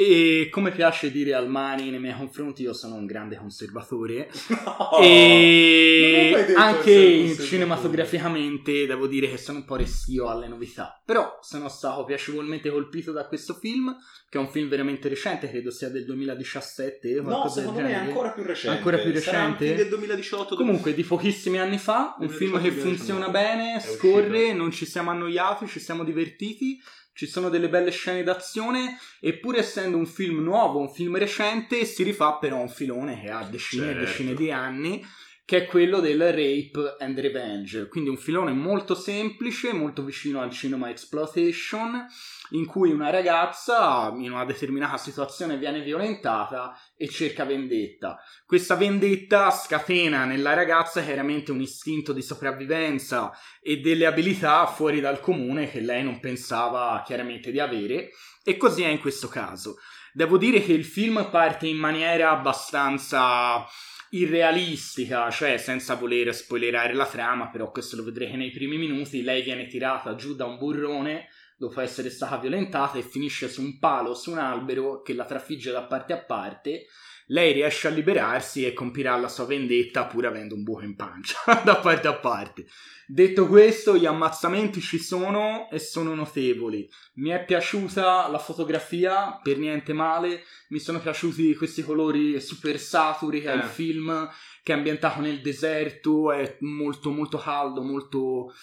e 0.02 0.50
come 0.50 0.72
piace 0.72 1.12
dire 1.12 1.34
al 1.34 1.50
Mani 1.50 1.90
nei 1.90 2.00
miei 2.00 2.16
confronti 2.16 2.64
io 2.64 2.74
sono 2.74 2.96
un 2.96 3.06
grande 3.06 3.38
conservatore 3.38 4.30
No, 4.64 4.98
e 5.00 6.54
anche 6.56 7.36
cinematograficamente 7.36 8.86
devo 8.86 9.08
dire 9.08 9.30
che 9.30 9.38
sono 9.38 9.60
un 9.60 9.66
po' 9.66 9.76
restio 9.76 10.28
alle 10.28 10.48
novità 10.48 11.02
però 11.06 11.40
sono 11.42 11.70
stato 11.70 12.04
piacevolmente 12.04 12.70
colpito 12.70 13.12
da 13.12 13.28
questo 13.28 13.54
film 13.54 13.96
che 14.30 14.38
è 14.38 14.42
un 14.42 14.50
film 14.50 14.70
veramente 14.70 15.10
recente 15.10 15.50
credo 15.50 15.72
sia 15.72 15.90
del 15.90 16.06
2017 16.06 17.22
No, 17.22 17.48
secondo 17.50 17.82
me 17.82 17.90
è 17.90 17.94
ancora 17.94 18.32
più 18.32 18.44
recente. 18.44 18.78
Ancora 18.78 18.98
più 18.98 19.12
recente? 19.12 19.76
del 19.76 19.90
2018. 19.90 20.56
Comunque, 20.56 20.94
di 20.94 21.04
pochissimi 21.04 21.60
anni 21.60 21.78
fa, 21.78 22.16
un 22.20 22.28
2018, 22.28 22.38
film 22.38 22.52
che 22.62 22.70
2019. 22.70 22.96
funziona 22.96 23.30
bene, 23.30 23.76
È 23.76 23.80
scorre, 23.80 24.54
non 24.54 24.72
ci 24.72 24.86
siamo 24.86 25.10
annoiati, 25.10 25.68
ci 25.68 25.80
siamo 25.80 26.04
divertiti, 26.04 26.82
ci 27.14 27.28
sono 27.28 27.50
delle 27.50 27.70
belle 27.70 27.92
scene 27.92 28.24
d'azione, 28.24 28.98
e 29.20 29.38
pur 29.38 29.58
essendo 29.92 29.98
un 29.98 30.06
film 30.06 30.40
nuovo, 30.42 30.80
un 30.80 30.90
film 30.90 31.18
recente, 31.18 31.86
si 31.86 32.04
rifà 32.04 32.34
però 32.34 32.58
a 32.58 32.62
un 32.62 32.70
filone 32.70 33.20
che 33.22 33.30
ha 33.30 33.44
decine 33.44 33.84
e 33.84 33.94
Certo. 33.94 34.06
decine 34.06 34.34
di 34.34 34.52
anni, 34.52 35.06
che 35.46 35.58
è 35.58 35.66
quello 35.66 36.00
del 36.00 36.32
rape 36.32 36.96
and 37.00 37.20
revenge. 37.20 37.88
Quindi 37.88 38.10
un 38.10 38.18
filone 38.18 38.52
molto 38.52 38.96
semplice, 38.96 39.74
molto 39.74 40.04
vicino 40.04 40.42
al 40.42 40.52
cinema 40.52 40.90
exploitation, 40.90 42.06
in 42.52 42.66
cui 42.66 42.92
una 42.92 43.10
ragazza 43.10 44.14
in 44.18 44.32
una 44.32 44.46
determinata 44.46 44.98
situazione 44.98 45.58
viene 45.58 45.82
violentata 45.82 46.78
e 46.96 47.08
cerca 47.08 47.46
vendetta. 47.46 48.18
Questa 48.46 48.76
vendetta 48.76 49.50
scatena 49.52 50.26
nella 50.26 50.54
ragazza 50.54 51.02
chiaramente 51.02 51.52
un 51.52 51.62
istinto 51.62 52.14
di 52.14 52.22
sopravvivenza 52.22 53.32
e 53.62 53.78
delle 53.78 54.06
abilità 54.06 54.66
fuori 54.68 55.00
dal 55.00 55.20
comune 55.20 55.70
che 55.70 55.80
lei 55.80 56.04
non 56.04 56.20
pensava 56.20 57.02
chiaramente 57.06 57.52
di 57.52 57.60
avere 57.60 58.10
e 58.44 58.58
così 58.58 58.84
è 58.84 58.88
in 58.88 59.00
questo 59.00 59.28
caso. 59.28 59.78
Devo 60.14 60.38
dire 60.38 60.62
che 60.62 60.74
il 60.74 60.84
film 60.84 61.30
parte 61.30 61.68
in 61.68 61.78
maniera 61.78 62.32
abbastanza 62.32 63.66
irrealistica, 64.14 65.30
cioè 65.30 65.58
senza 65.58 65.96
voler 65.96 66.34
spoilerare 66.34 66.94
la 66.94 67.06
trama, 67.06 67.50
però 67.50 67.72
questo 67.72 67.96
lo 67.96 68.04
vedrete 68.04 68.36
nei 68.36 68.52
primi 68.52 68.78
minuti, 68.78 69.22
lei 69.22 69.42
viene 69.42 69.68
tirata 69.68 70.16
giù 70.16 70.36
da 70.36 70.46
un 70.46 70.58
burrone 70.58 71.28
dopo 71.58 71.80
essere 71.80 72.10
stata 72.10 72.38
violentata 72.38 72.98
e 72.98 73.04
finisce 73.04 73.48
su 73.48 73.62
un 73.62 73.78
palo, 73.78 74.16
su 74.16 74.32
un 74.32 74.40
albero 74.40 75.02
che 75.02 75.14
la 75.14 75.26
trafigge 75.26 75.72
da 75.72 75.84
parte 75.84 76.14
a 76.14 76.18
parte. 76.18 76.88
Lei 77.32 77.54
riesce 77.54 77.88
a 77.88 77.92
liberarsi 77.92 78.66
e 78.66 78.74
compirà 78.74 79.16
la 79.18 79.30
sua 79.30 79.46
vendetta 79.46 80.06
pur 80.06 80.26
avendo 80.26 80.54
un 80.56 80.64
buco 80.64 80.82
in 80.84 80.96
pancia 80.98 81.38
da 81.64 81.78
parte 81.78 82.08
a 82.10 82.16
parte. 82.16 82.66
Detto 83.08 83.48
questo, 83.48 83.98
gli 83.98 84.06
ammazzamenti 84.06 84.82
ci 84.82 84.98
sono 85.00 85.70
e 85.72 85.80
sono 85.80 86.14
notevoli. 86.14 86.90
Mi 87.16 87.30
è 87.30 87.44
piaciuta 87.44 88.28
la 88.30 88.38
fotografia, 88.38 89.40
per 89.42 89.58
niente 89.58 89.94
male. 89.94 90.44
Mi 90.70 90.80
sono 90.80 91.00
piaciuti 91.00 91.56
questi 91.56 91.84
colori 91.84 92.40
super 92.42 92.78
saturi 92.80 93.42
che 93.42 93.50
ha 93.50 93.54
il 93.54 93.60
Eh. 93.62 93.64
film, 93.64 94.30
che 94.64 94.74
è 94.74 94.76
ambientato 94.76 95.22
nel 95.22 95.42
deserto, 95.42 96.32
è 96.32 96.58
molto 96.62 97.12
molto 97.12 97.38
caldo, 97.38 97.82
molto 97.82 98.54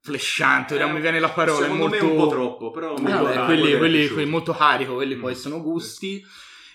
flashante, 0.00 0.74
ora 0.74 0.88
Eh, 0.88 0.92
mi 0.92 1.00
viene 1.00 1.18
la 1.20 1.28
parola, 1.30 1.66
è 1.66 1.68
molto... 1.70 2.04
un 2.06 2.16
po' 2.16 2.28
troppo, 2.28 2.70
però 2.70 2.94
Ah, 2.94 3.22
beh, 3.22 3.44
quelli, 3.44 3.76
quelli- 3.76 4.08
quelli 4.08 4.28
molto 4.28 4.52
carico, 4.52 4.94
quelli 4.94 5.16
poi 5.16 5.32
Mm. 5.32 5.36
sono 5.36 5.60
gusti. 5.62 6.24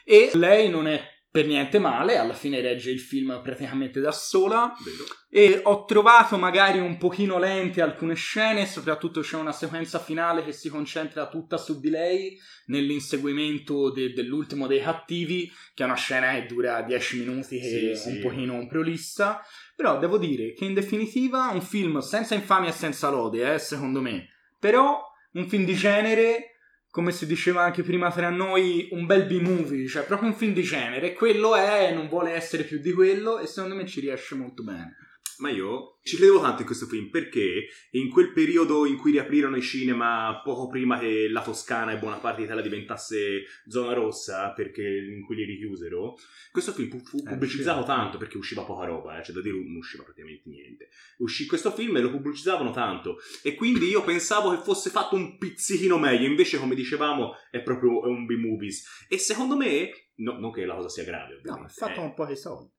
E 0.06 0.32
lei 0.34 0.70
non 0.70 0.86
è 0.88 1.02
per 1.34 1.48
niente 1.48 1.80
male, 1.80 2.18
alla 2.18 2.36
fine 2.36 2.62
regge 2.62 2.92
il 2.92 3.00
film 3.00 3.42
praticamente 3.42 4.00
da 4.00 4.12
sola. 4.12 4.72
Vero. 4.86 5.04
E 5.32 5.62
ho 5.64 5.84
trovato 5.86 6.38
magari 6.38 6.78
un 6.78 7.00
pochino 7.00 7.40
lente 7.40 7.82
alcune 7.82 8.14
scene, 8.14 8.68
soprattutto 8.68 9.22
c'è 9.22 9.38
una 9.38 9.52
sequenza 9.52 9.98
finale 9.98 10.44
che 10.44 10.52
si 10.52 10.70
concentra 10.70 11.28
tutta 11.28 11.58
su 11.58 11.80
di 11.80 11.90
lei 11.90 12.38
nell'inseguimento 12.68 13.90
de- 13.92 14.14
dell'ultimo 14.14 14.68
dei 14.68 14.82
cattivi, 14.82 15.52
che 15.74 15.82
è 15.82 15.86
una 15.88 15.96
scena 15.96 16.34
che 16.34 16.46
dura 16.46 16.84
10 16.84 17.18
minuti 17.26 17.60
che 17.60 17.68
Sì, 17.68 17.88
è 17.88 17.96
sì. 17.96 18.10
un 18.10 18.22
pochino 18.22 18.68
prolissa. 18.68 19.42
Però 19.76 19.98
devo 19.98 20.20
dire 20.20 20.54
che 20.54 20.66
in 20.66 20.76
definitiva 20.76 21.50
un 21.52 21.62
film 21.62 21.98
senza 21.98 22.36
infamia 22.36 22.70
e 22.70 22.74
senza 22.74 23.10
lode, 23.10 23.56
eh, 23.56 23.58
secondo 23.58 24.02
me. 24.02 24.28
Però 24.60 25.02
un 25.34 25.48
film 25.50 25.66
di 25.66 25.74
genere, 25.74 26.53
come 26.94 27.12
si 27.12 27.26
diceva 27.26 27.64
anche 27.64 27.82
prima 27.82 28.12
tra 28.12 28.30
noi, 28.30 28.90
un 28.92 29.08
bel 29.08 29.26
B-movie, 29.26 29.88
cioè 29.88 30.04
proprio 30.04 30.30
un 30.30 30.36
film 30.36 30.54
di 30.54 30.62
genere. 30.62 31.14
Quello 31.14 31.56
è, 31.56 31.92
non 31.92 32.08
vuole 32.08 32.34
essere 32.34 32.66
più 32.66 32.78
di 32.78 32.94
quello 32.94 33.40
e 33.40 33.48
secondo 33.48 33.74
me 33.74 33.88
ci 33.88 34.00
riesce 34.00 34.36
molto 34.36 34.62
bene. 34.62 34.98
Ma 35.38 35.50
io 35.50 36.00
ci 36.04 36.18
credevo 36.18 36.42
tanto 36.42 36.62
in 36.62 36.66
questo 36.68 36.86
film 36.86 37.10
perché 37.10 37.68
in 37.92 38.10
quel 38.10 38.34
periodo 38.34 38.86
in 38.86 38.98
cui 38.98 39.12
riaprirono 39.12 39.56
i 39.56 39.62
cinema 39.62 40.42
poco 40.44 40.68
prima 40.68 41.00
che 41.00 41.28
la 41.30 41.42
Toscana 41.42 41.94
e 41.94 41.98
buona 41.98 42.18
parte 42.18 42.42
d'Italia 42.42 42.62
diventasse 42.62 43.44
zona 43.68 43.94
rossa 43.94 44.52
perché 44.52 44.82
in 44.82 45.24
cui 45.24 45.36
li 45.36 45.46
richiusero 45.46 46.16
questo 46.52 46.74
film 46.74 46.90
fu, 47.02 47.18
Eh, 47.18 47.30
pubblicizzato 47.30 47.84
tanto 47.86 48.18
perché 48.18 48.38
usciva 48.38 48.64
poca 48.64 48.86
roba 48.86 49.20
eh, 49.20 49.24
cioè 49.24 49.34
da 49.34 49.42
dire 49.42 49.56
non 49.56 49.78
usciva 49.78 50.04
praticamente 50.04 50.50
niente 50.50 50.90
uscì 51.20 51.46
questo 51.46 51.72
film 51.72 51.96
e 51.98 52.02
lo 52.02 52.12
pubblicizzavano 52.12 52.72
tanto 52.72 53.18
e 53.42 53.56
quindi 53.56 53.88
io 53.88 54.04
pensavo 54.04 54.52
che 54.52 54.62
fosse 54.62 54.90
fatto 54.90 55.16
un 55.16 55.38
pizzichino 55.38 55.98
meglio 55.98 56.28
invece 56.28 56.60
come 56.60 56.76
dicevamo 56.76 57.36
è 57.50 57.62
proprio 57.62 58.02
un 58.02 58.26
B-movies 58.26 59.06
e 59.08 59.18
secondo 59.18 59.56
me 59.56 59.90
no, 60.16 60.38
non 60.38 60.52
che 60.52 60.66
la 60.66 60.76
cosa 60.76 60.90
sia 60.90 61.04
grave 61.04 61.40
No, 61.44 61.52
ovviamente 61.52 61.74
è 61.74 61.76
fatto 61.76 62.02
eh. 62.02 62.04
un 62.04 62.14
po' 62.14 62.26
di 62.26 62.36
soldi. 62.36 62.72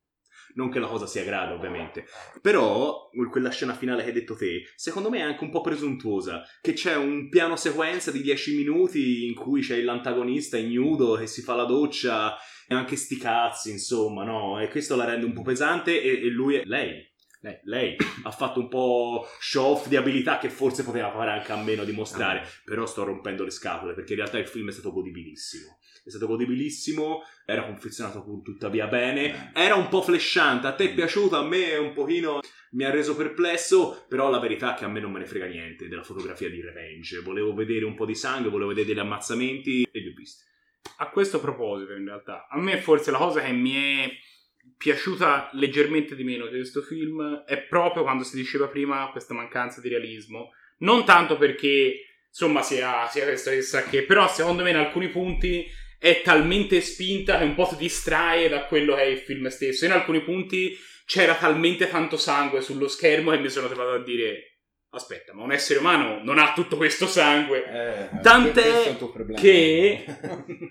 Non 0.54 0.70
che 0.70 0.78
la 0.78 0.86
cosa 0.86 1.06
sia 1.06 1.24
grave, 1.24 1.54
ovviamente. 1.54 2.06
Però, 2.40 3.10
quella 3.30 3.50
scena 3.50 3.74
finale 3.74 4.02
che 4.02 4.08
hai 4.08 4.14
detto 4.14 4.36
te, 4.36 4.62
secondo 4.76 5.10
me 5.10 5.18
è 5.18 5.22
anche 5.22 5.44
un 5.44 5.50
po' 5.50 5.60
presuntuosa. 5.60 6.42
Che 6.60 6.72
c'è 6.72 6.96
un 6.96 7.28
piano 7.28 7.56
sequenza 7.56 8.10
di 8.10 8.22
10 8.22 8.56
minuti 8.56 9.26
in 9.26 9.34
cui 9.34 9.62
c'è 9.62 9.80
l'antagonista 9.80 10.56
ignudo 10.56 11.14
che 11.14 11.26
si 11.26 11.42
fa 11.42 11.54
la 11.54 11.64
doccia 11.64 12.36
e 12.66 12.74
anche 12.74 12.96
sti 12.96 13.16
cazzi, 13.16 13.70
insomma, 13.70 14.24
no? 14.24 14.60
E 14.60 14.68
questo 14.68 14.96
la 14.96 15.04
rende 15.04 15.26
un 15.26 15.32
po' 15.32 15.42
pesante 15.42 16.00
e, 16.00 16.26
e 16.26 16.28
lui 16.28 16.56
è... 16.56 16.62
Lei. 16.64 17.12
Lei. 17.44 17.60
Lei 17.64 17.96
ha 18.22 18.30
fatto 18.30 18.58
un 18.58 18.68
po' 18.68 19.26
show 19.38 19.72
off 19.72 19.88
di 19.88 19.96
abilità 19.96 20.38
che 20.38 20.48
forse 20.48 20.82
poteva 20.82 21.12
fare 21.12 21.30
anche 21.30 21.52
a 21.52 21.62
meno 21.62 21.84
di 21.84 21.92
mostrare. 21.92 22.42
Però 22.64 22.86
sto 22.86 23.04
rompendo 23.04 23.44
le 23.44 23.50
scatole 23.50 23.92
perché 23.92 24.12
in 24.12 24.20
realtà 24.20 24.38
il 24.38 24.48
film 24.48 24.68
è 24.68 24.72
stato 24.72 24.92
godibilissimo. 24.92 25.78
È 26.02 26.08
stato 26.08 26.26
godibilissimo, 26.26 27.22
era 27.44 27.64
confezionato 27.64 28.24
tuttavia 28.42 28.86
bene, 28.86 29.52
era 29.54 29.74
un 29.74 29.88
po' 29.88 30.02
flashante, 30.02 30.66
a 30.66 30.74
te 30.74 30.90
è 30.90 30.94
piaciuto, 30.94 31.36
a 31.36 31.46
me 31.46 31.76
un 31.76 31.94
pochino 31.94 32.40
mi 32.72 32.84
ha 32.84 32.90
reso 32.90 33.16
perplesso, 33.16 34.04
però 34.08 34.28
la 34.28 34.38
verità 34.38 34.74
è 34.74 34.78
che 34.78 34.84
a 34.84 34.88
me 34.88 35.00
non 35.00 35.12
me 35.12 35.20
ne 35.20 35.26
frega 35.26 35.46
niente 35.46 35.88
della 35.88 36.02
fotografia 36.02 36.50
di 36.50 36.60
Revenge. 36.60 37.20
Volevo 37.20 37.54
vedere 37.54 37.84
un 37.84 37.94
po' 37.94 38.04
di 38.04 38.14
sangue, 38.14 38.50
volevo 38.50 38.70
vedere 38.70 38.86
degli 38.86 38.98
ammazzamenti 38.98 39.88
e 39.90 40.00
li 40.00 40.08
ho 40.08 40.14
visti. 40.14 40.44
A 40.98 41.08
questo 41.08 41.40
proposito, 41.40 41.92
in 41.92 42.04
realtà, 42.04 42.46
a 42.48 42.58
me 42.58 42.78
forse 42.78 43.10
la 43.10 43.18
cosa 43.18 43.40
che 43.40 43.52
mi 43.52 43.74
è 43.74 44.10
piaciuta 44.76 45.50
leggermente 45.52 46.14
di 46.14 46.24
meno 46.24 46.46
di 46.46 46.56
questo 46.56 46.82
film 46.82 47.44
è 47.46 47.58
proprio 47.62 48.02
quando 48.02 48.24
si 48.24 48.36
diceva 48.36 48.68
prima 48.68 49.08
questa 49.10 49.34
mancanza 49.34 49.80
di 49.80 49.88
realismo. 49.88 50.52
Non 50.78 51.04
tanto 51.04 51.36
perché, 51.36 52.04
insomma, 52.28 52.62
sia, 52.62 53.06
sia 53.08 53.24
questo 53.24 53.50
che 53.50 53.62
sa 53.62 53.84
che, 53.84 54.02
però 54.02 54.28
secondo 54.28 54.62
me 54.62 54.70
in 54.70 54.76
alcuni 54.76 55.08
punti 55.08 55.66
è 55.98 56.20
talmente 56.22 56.80
spinta 56.80 57.38
che 57.38 57.44
un 57.44 57.54
po' 57.54 57.66
ti 57.66 57.76
distrae 57.76 58.48
da 58.48 58.66
quello 58.66 58.94
che 58.94 59.02
è 59.02 59.06
il 59.06 59.18
film 59.18 59.46
stesso. 59.48 59.84
In 59.84 59.92
alcuni 59.92 60.22
punti 60.22 60.76
c'era 61.06 61.34
talmente 61.34 61.88
tanto 61.88 62.16
sangue 62.16 62.60
sullo 62.60 62.88
schermo 62.88 63.30
che 63.30 63.38
mi 63.38 63.48
sono 63.48 63.68
trovato 63.68 63.92
a 63.92 64.02
dire 64.02 64.53
aspetta, 64.96 65.32
ma 65.32 65.42
un 65.42 65.52
essere 65.52 65.78
umano 65.78 66.22
non 66.22 66.38
ha 66.38 66.52
tutto 66.54 66.76
questo 66.76 67.06
sangue. 67.06 67.64
Eh, 67.64 68.20
Tant'è 68.20 68.96
che 69.34 70.04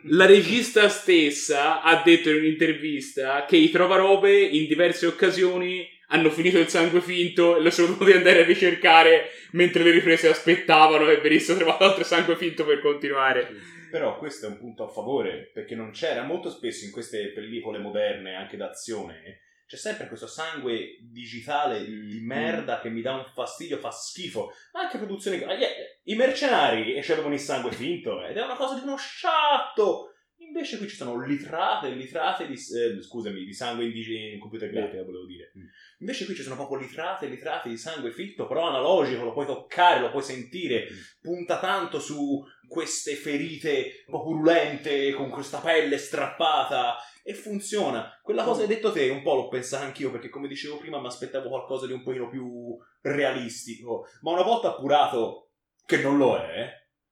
la 0.06 0.26
regista 0.26 0.90
stessa 0.90 1.82
ha 1.82 2.02
detto 2.04 2.30
in 2.30 2.38
un'intervista 2.38 3.46
che 3.46 3.58
i 3.58 3.70
trovarobe 3.70 4.40
in 4.40 4.68
diverse 4.68 5.06
occasioni 5.06 5.88
hanno 6.08 6.30
finito 6.30 6.60
il 6.60 6.68
sangue 6.68 7.02
finto 7.02 7.58
e 7.58 7.62
lo 7.62 7.72
sono 7.72 7.88
dovuti 7.88 8.12
andare 8.12 8.42
a 8.42 8.46
ricercare 8.46 9.30
mentre 9.52 9.84
le 9.84 9.92
riprese 9.92 10.30
aspettavano 10.30 11.06
che 11.06 11.18
venisse 11.18 11.56
trovato 11.56 11.86
altro 11.86 12.04
sangue 12.04 12.36
finto 12.36 12.66
per 12.66 12.80
continuare. 12.80 13.48
Però 13.90 14.18
questo 14.18 14.48
è 14.48 14.50
un 14.50 14.58
punto 14.58 14.86
a 14.86 14.88
favore, 14.88 15.52
perché 15.54 15.76
non 15.76 15.92
c'era 15.92 16.24
molto 16.24 16.50
spesso 16.50 16.84
in 16.84 16.92
queste 16.92 17.32
pellicole 17.32 17.78
moderne, 17.78 18.36
anche 18.36 18.58
d'azione, 18.58 19.42
c'è 19.74 19.80
sempre 19.80 20.08
questo 20.08 20.28
sangue 20.28 21.00
digitale 21.02 21.84
di 21.84 22.20
merda 22.22 22.80
che 22.80 22.90
mi 22.90 23.02
dà 23.02 23.16
un 23.16 23.26
fastidio, 23.34 23.80
fa 23.80 23.90
schifo. 23.90 24.52
Ma 24.72 24.82
anche 24.82 25.00
produzioni... 25.00 25.42
eh, 25.42 26.00
I 26.04 26.14
mercenari 26.14 26.96
escevano 26.96 27.34
il 27.34 27.40
sangue 27.40 27.72
finto 27.72 28.24
ed 28.24 28.38
è 28.38 28.44
una 28.44 28.56
cosa 28.56 28.76
di 28.76 28.82
uno 28.82 28.98
sciatto. 28.98 30.10
Invece 30.38 30.78
qui 30.78 30.88
ci 30.88 30.96
sono 30.96 31.26
litrate 31.26 31.88
e 31.88 31.96
litrate 31.96 32.46
di... 32.46 32.54
eh, 32.54 33.02
scusami, 33.02 33.44
di 33.44 33.54
sangue 33.54 33.86
in, 33.86 33.94
digi- 33.94 34.34
in 34.34 34.40
computer 34.40 34.70
grafica, 34.70 35.02
volevo 35.02 35.26
dire. 35.26 35.52
Invece 35.98 36.26
qui 36.26 36.36
ci 36.36 36.44
sono 36.44 36.56
proprio 36.56 36.78
litrate 36.78 37.26
e 37.26 37.30
litrate 37.30 37.70
di 37.70 37.78
sangue 37.78 38.12
finto, 38.12 38.46
però 38.46 38.68
analogico, 38.68 39.24
lo 39.24 39.34
puoi 39.34 39.48
toccare, 39.48 40.02
lo 40.02 40.12
puoi 40.12 40.22
sentire. 40.22 40.86
Punta 41.20 41.58
tanto 41.58 42.00
su 42.00 42.44
queste 42.67 43.15
ferite 43.15 44.04
un 44.08 44.13
po' 44.13 44.23
purulente, 44.23 45.13
con 45.13 45.30
questa 45.30 45.60
pelle 45.60 45.97
strappata 45.97 46.97
e 47.23 47.34
funziona. 47.34 48.19
Quella 48.21 48.43
cosa 48.43 48.65
che 48.65 48.67
hai 48.67 48.76
detto 48.76 48.91
te, 48.91 49.10
un 49.10 49.21
po' 49.21 49.36
l'ho 49.36 49.47
pensata 49.47 49.86
anch'io, 49.86 50.12
perché 50.12 50.30
come 50.30 50.47
dicevo 50.47 50.78
prima 50.78 50.99
mi 50.99 51.08
aspettavo 51.08 51.49
qualcosa 51.49 51.86
di 51.86 51.93
un 51.93 52.04
pochino 52.04 52.30
più 52.30 52.78
realistico. 53.02 54.08
Ma 54.21 54.32
una 54.32 54.43
volta 54.43 54.69
appurato 54.69 55.52
che 55.86 55.97
non 55.97 56.17
lo 56.17 56.38
è, 56.38 56.69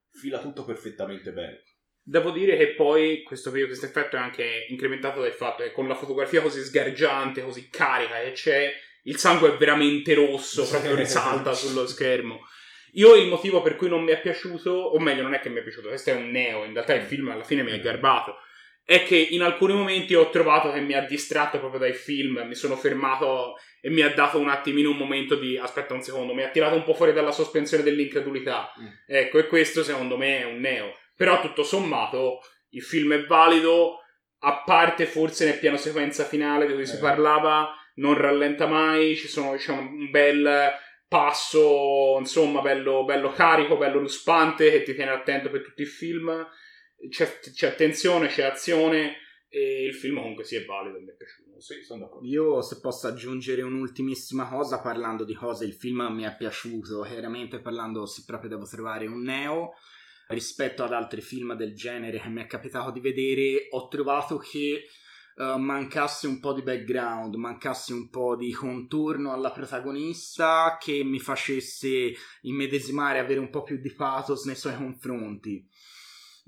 fila 0.10 0.40
tutto 0.40 0.66
perfettamente 0.66 1.32
bene. 1.32 1.64
Devo 2.04 2.32
dire 2.32 2.58
che 2.58 2.74
poi 2.74 3.22
questo, 3.24 3.52
questo 3.52 3.86
effetto 3.86 4.16
è 4.16 4.20
anche 4.20 4.66
incrementato 4.70 5.22
dal 5.22 5.34
fatto 5.34 5.64
che 5.64 5.72
con 5.72 5.88
la 5.88 5.96
fotografia 5.96 6.42
così 6.42 6.62
sgargiante, 6.62 7.44
così 7.44 7.70
carica 7.70 8.20
che 8.22 8.32
c'è, 8.32 8.74
il 9.04 9.18
sangue 9.18 9.54
è 9.54 9.58
veramente 9.58 10.14
rosso, 10.14 10.68
proprio 10.68 10.96
risalta 10.96 11.54
sullo 11.54 11.88
schermo. 11.88 12.42
Io 12.94 13.16
il 13.16 13.28
motivo 13.28 13.62
per 13.62 13.76
cui 13.76 13.88
non 13.90 14.04
mi 14.04 14.12
è 14.12 14.20
piaciuto, 14.20 14.72
o 14.72 15.00
meglio 15.00 15.22
non 15.22 15.34
è 15.34 15.40
che 15.40 15.50
mi 15.50 15.60
è 15.60 15.64
piaciuto, 15.64 15.88
questo 15.88 16.10
è 16.10 16.14
un 16.16 16.30
neo, 16.30 16.64
in 16.66 16.74
realtà 16.74 16.94
il 16.94 17.04
film 17.04 17.30
alla 17.30 17.44
fine 17.44 17.64
mi 17.64 17.72
è 17.72 17.80
garbato, 17.80 18.36
è 18.84 19.04
che 19.04 19.16
in 19.16 19.42
alcuni 19.42 19.74
momenti 19.74 20.16
ho 20.16 20.30
trovato 20.30 20.72
che 20.72 20.82
mi 20.82 20.94
ha 20.94 21.02
distratto 21.06 21.60
proprio 21.60 21.80
dai 21.80 21.94
film, 21.94 22.44
mi 22.46 22.56
sono 22.56 22.76
fermato 22.76 23.56
e 23.80 23.90
mi 23.90 24.02
ha 24.02 24.14
dato 24.14 24.38
un 24.40 24.50
attimino 24.50 24.90
un 24.90 24.98
momento 24.98 25.36
di 25.36 25.58
aspetta 25.58 25.94
un 25.94 26.02
secondo, 26.02 26.34
mi 26.34 26.44
ha 26.44 26.50
tirato 26.50 26.76
un 26.76 26.84
po' 26.84 26.94
fuori 26.94 27.14
dalla 27.14 27.32
sospensione 27.32 27.84
dell'incredulità. 27.84 28.74
Mm. 28.80 28.88
Ecco, 29.08 29.38
e 29.38 29.48
questo 29.48 29.84
secondo 29.84 30.18
me 30.18 30.40
è 30.42 30.46
un 30.46 30.60
neo. 30.60 30.96
Però 31.16 31.40
tutto 31.40 31.64
sommato 31.64 32.40
il 32.72 32.82
film 32.82 33.14
è 33.14 33.26
valido, 33.26 34.00
a 34.40 34.64
parte 34.66 35.06
forse 35.06 35.46
nel 35.46 35.60
piano 35.60 35.78
sequenza 35.78 36.26
finale 36.26 36.66
di 36.66 36.74
cui 36.74 36.86
si 36.86 36.96
Eh. 36.96 37.00
parlava, 37.00 37.74
non 37.96 38.16
rallenta 38.18 38.66
mai, 38.66 39.16
ci 39.16 39.28
sono 39.28 39.54
diciamo, 39.54 39.82
un 39.82 40.10
bel 40.10 40.72
passo, 41.12 42.16
insomma, 42.20 42.62
bello, 42.62 43.04
bello 43.04 43.34
carico, 43.34 43.76
bello 43.76 44.00
ruspante 44.00 44.72
che 44.72 44.84
ti 44.84 44.94
tiene 44.94 45.12
attento 45.12 45.50
per 45.50 45.62
tutto 45.62 45.82
il 45.82 45.88
film. 45.90 46.48
C'è, 47.10 47.40
c'è 47.40 47.76
tensione, 47.76 48.28
c'è 48.28 48.44
azione 48.44 49.18
e 49.50 49.84
il 49.88 49.94
film 49.94 50.22
comunque 50.22 50.46
sì 50.46 50.56
è 50.56 50.64
valido, 50.64 51.02
mi 51.02 51.10
è 51.10 51.14
piaciuto. 51.14 51.60
Sì, 51.60 51.84
sono 51.84 52.04
d'accordo. 52.04 52.26
Io, 52.26 52.62
se 52.62 52.80
posso 52.80 53.08
aggiungere 53.08 53.62
un'ultimissima 53.62 54.48
cosa, 54.48 54.80
parlando 54.80 55.26
di 55.26 55.34
cose, 55.34 55.66
il 55.66 55.74
film 55.74 56.02
mi 56.14 56.24
è 56.24 56.34
piaciuto, 56.34 57.02
chiaramente 57.02 57.60
parlando, 57.60 58.06
se 58.06 58.24
proprio 58.26 58.52
devo 58.52 58.64
trovare 58.64 59.06
un 59.06 59.22
neo, 59.22 59.74
rispetto 60.30 60.82
ad 60.82 60.94
altri 60.94 61.20
film 61.20 61.56
del 61.56 61.76
genere 61.76 62.22
che 62.22 62.30
mi 62.30 62.42
è 62.42 62.48
capitato 62.48 62.90
di 62.90 63.02
vedere, 63.02 63.68
ho 63.72 63.90
trovato 63.90 64.38
che 64.38 64.86
eh, 65.42 65.58
mancasse 65.58 66.28
un 66.28 66.40
po' 66.40 66.54
di 66.54 66.62
background, 66.62 67.34
mancasse 67.34 67.94
un 67.94 68.12
po' 68.12 68.36
di 68.36 68.52
contorno 68.52 69.34
alla 69.34 69.50
protagonista 69.50 70.78
che 70.80 71.04
mi 71.04 71.18
facesse 71.18 72.14
immedesimare, 72.42 73.18
avere 73.18 73.40
un 73.40 73.50
po' 73.50 73.64
più 73.64 73.78
di 73.78 73.92
pathos 73.92 74.46
nei 74.46 74.56
suoi 74.56 74.76
confronti. 74.76 75.68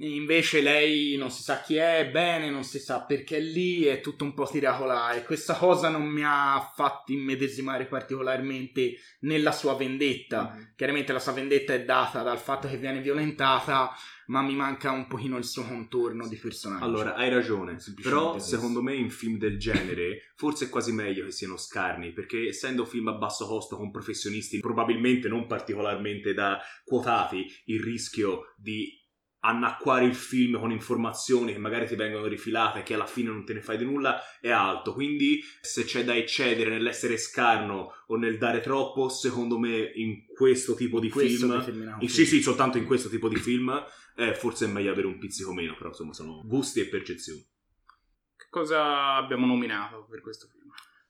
Invece 0.04 0.62
lei 0.62 1.16
non 1.16 1.32
si 1.32 1.44
sa 1.44 1.62
chi 1.62 1.76
è, 1.76 2.10
bene, 2.12 2.50
non 2.50 2.64
si 2.64 2.78
sa 2.78 3.04
perché 3.04 3.38
è 3.38 3.40
lì, 3.40 3.84
è 3.84 4.02
tutto 4.02 4.26
un 4.26 4.34
po' 4.34 4.46
tirato 4.46 4.84
là 4.84 5.14
e 5.14 5.24
questa 5.24 5.56
cosa 5.56 5.88
non 5.88 6.04
mi 6.04 6.24
ha 6.26 6.72
fatto 6.76 7.14
immedesimare 7.14 7.86
particolarmente 7.86 8.96
nella 9.22 9.54
sua 9.54 9.76
vendetta. 9.76 10.58
Chiaramente 10.76 11.14
la 11.14 11.20
sua 11.20 11.32
vendetta 11.32 11.74
è 11.74 11.86
data 11.86 12.22
dal 12.22 12.38
fatto 12.38 12.68
che 12.68 12.78
viene 12.78 13.00
violentata, 13.00 13.92
ma 14.28 14.42
mi 14.42 14.56
manca 14.56 14.92
un 14.92 15.08
pochino 15.08 15.38
il 15.38 15.46
suo 15.46 15.64
contorno 15.64 16.28
di 16.28 16.36
personaggio. 16.36 16.84
Allora, 16.84 17.16
hai 17.16 17.30
ragione. 17.30 17.78
Però, 18.02 18.32
questo. 18.32 18.56
secondo 18.56 18.82
me, 18.82 18.96
in 18.96 19.10
film 19.10 19.38
del 19.38 19.58
genere, 19.58 20.32
forse 20.36 20.66
è 20.66 20.70
quasi 20.70 20.92
meglio 20.92 21.24
che 21.24 21.32
siano 21.32 21.56
scarni, 21.56 22.12
perché 22.12 22.50
essendo 22.50 22.84
film 22.84 23.08
a 23.08 23.14
basso 23.14 23.48
costo 23.48 23.78
con 23.78 23.90
professionisti 23.90 24.60
probabilmente 24.60 25.30
non 25.30 25.48
particolarmente 25.48 26.34
da 26.34 26.60
quotati, 26.84 27.46
il 27.66 27.82
rischio 27.82 28.54
di 28.58 29.02
annacquare 29.46 30.06
il 30.06 30.16
film 30.16 30.58
con 30.58 30.72
informazioni 30.72 31.52
che 31.52 31.60
magari 31.60 31.86
ti 31.86 31.96
vengono 31.96 32.28
rifilate 32.28 32.80
e 32.80 32.84
che 32.84 32.94
alla 32.94 33.06
fine 33.06 33.30
non 33.30 33.44
te 33.46 33.54
ne 33.54 33.62
fai 33.62 33.78
di 33.78 33.84
nulla 33.84 34.22
è 34.40 34.50
alto. 34.50 34.94
Quindi, 34.94 35.44
se 35.62 35.84
c'è 35.84 36.04
da 36.06 36.16
eccedere 36.16 36.70
nell'essere 36.70 37.18
scarno 37.18 37.92
o 38.08 38.16
nel 38.16 38.38
dare 38.38 38.62
troppo, 38.62 39.10
secondo 39.10 39.60
me, 39.60 39.92
in 39.96 40.26
questo 40.34 40.76
tipo 40.76 41.00
di 41.00 41.10
Questo 41.10 41.62
film. 41.62 41.98
in- 42.00 42.10
sì, 42.10 42.26
sì, 42.26 42.42
soltanto 42.42 42.78
in 42.78 42.86
questo 42.86 43.10
tipo 43.10 43.28
di 43.28 43.36
film, 43.36 43.70
eh, 44.16 44.34
forse 44.34 44.66
è 44.66 44.70
meglio 44.70 44.92
avere 44.92 45.08
un 45.08 45.18
pizzico 45.18 45.54
meno, 45.54 45.76
però 45.76 45.90
insomma 45.90 46.14
sono 46.14 46.42
gusti 46.46 46.80
e 46.80 46.88
percezioni. 46.88 47.46
Che 48.38 48.46
cosa 48.50 49.16
abbiamo 49.16 49.46
nominato 49.46 50.08
per 50.10 50.22
questo 50.22 50.48
film? 50.48 50.63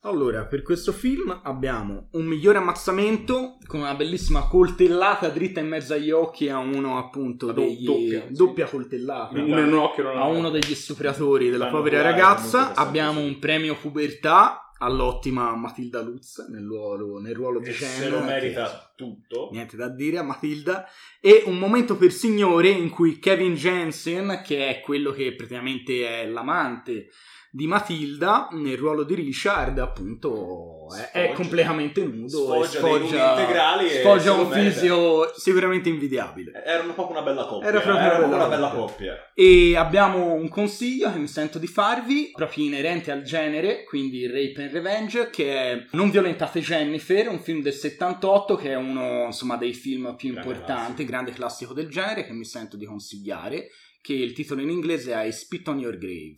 Allora, 0.06 0.44
per 0.46 0.63
questo 0.63 0.92
film 0.92 1.39
abbiamo 1.44 2.08
un 2.12 2.26
migliore 2.26 2.58
ammazzamento 2.58 3.58
con 3.66 3.80
una 3.80 3.94
bellissima 3.94 4.48
coltellata 4.50 5.30
dritta 5.30 5.62
in 5.62 5.68
mezzo 5.70 5.94
agli 5.94 6.12
occhi 6.12 6.50
a 6.50 6.58
uno 6.58 6.98
appunto 6.98 7.48
La 7.48 7.54
do- 7.54 7.62
degli... 7.62 7.86
doppia, 7.86 8.26
sì. 8.28 8.34
doppia 8.34 8.66
coltellata. 8.68 9.39
Un 9.39 9.74
occhio, 9.74 10.10
uno 10.12 10.22
a 10.22 10.28
uno 10.28 10.50
degli 10.50 10.76
stupratori 10.76 11.50
della 11.50 11.68
Fanno 11.70 11.78
povera 11.78 12.02
ragazza. 12.02 12.74
Abbiamo 12.76 13.22
un 13.22 13.39
premio 13.39 13.78
pubertà 13.78 14.74
all'ottima 14.78 15.56
Matilda 15.56 16.02
Lutz 16.02 16.48
nel 16.50 16.66
ruolo, 16.66 17.20
nel 17.20 17.34
ruolo 17.34 17.60
di 17.60 17.70
Jen. 17.72 17.88
se 17.89 18.10
lo 18.10 18.20
che- 18.20 18.26
merita 18.26 18.92
tutto. 18.98 19.48
Niente 19.54 19.78
da 19.78 19.88
dire 19.88 20.18
a 20.18 20.24
Matilda. 20.24 20.86
E 21.22 21.44
un 21.46 21.58
momento 21.58 21.96
per 21.96 22.12
signore 22.12 22.68
in 22.68 22.89
cui 22.89 23.20
Kevin 23.20 23.56
Jensen, 23.56 24.42
che 24.46 24.68
è 24.68 24.82
quello 24.82 25.12
che 25.12 25.34
praticamente 25.34 26.06
è 26.24 26.28
l'amante 26.28 27.08
di 27.56 27.68
Matilda, 27.68 28.48
nel 28.54 28.78
ruolo 28.78 29.04
di 29.04 29.13
Richard, 29.13 29.78
appunto 29.78 30.88
è, 30.92 31.12
è 31.12 31.24
Sfoggia- 31.26 31.34
completamente 31.36 32.04
nudo. 32.04 32.63
e 32.63 32.66
sfoggia 32.68 32.88
nudi 32.98 33.04
integrali 33.16 33.89
sfoggia 33.89 34.34
un 34.34 34.50
fisio 34.52 35.32
sicuramente 35.38 35.88
invidiabile. 35.88 36.63
Erano 36.66 36.94
proprio 36.96 37.18
una 37.18 37.26
bella 37.26 37.46
coppia. 37.46 37.68
Era 37.68 37.80
proprio 37.80 38.02
una 38.08 38.18
bella 38.18 38.36
una 38.36 38.48
bella 38.48 38.70
coppia. 38.70 38.86
coppia. 39.13 39.32
E 39.36 39.76
abbiamo 39.78 40.34
un 40.34 40.50
consiglio 40.50 41.12
che 41.12 41.20
mi 41.20 41.28
sento 41.28 41.60
di 41.60 41.68
farvi, 41.68 42.32
proprio 42.34 42.66
inerente 42.66 43.12
al 43.12 43.22
genere, 43.22 43.84
quindi 43.84 44.26
Rape 44.26 44.63
and 44.63 44.72
Revenge, 44.72 45.30
che 45.30 45.54
è 45.56 45.86
Non 45.92 46.10
violentate 46.10 46.60
Jennifer, 46.60 47.28
un 47.30 47.39
film 47.39 47.62
del 47.62 47.74
78 47.74 48.56
che 48.56 48.72
è 48.72 48.76
uno 48.76 49.26
insomma, 49.26 49.58
dei 49.58 49.76
film 49.76 50.16
più 50.16 50.32
Grande 50.32 50.50
importanti, 50.50 50.82
classico. 50.86 51.10
grande 51.12 51.32
classico 51.34 51.74
del 51.74 51.88
genere, 51.89 52.26
che 52.26 52.34
mi 52.34 52.46
sento 52.46 52.78
di 52.78 52.86
consigliare, 52.86 53.68
che 54.02 54.13
il 54.13 54.34
titolo 54.34 54.62
in 54.62 54.72
inglese 54.72 55.13
è 55.13 55.24
I 55.24 55.32
Spit 55.32 55.68
on 55.68 55.78
Your 55.78 56.00
Grave. 56.00 56.36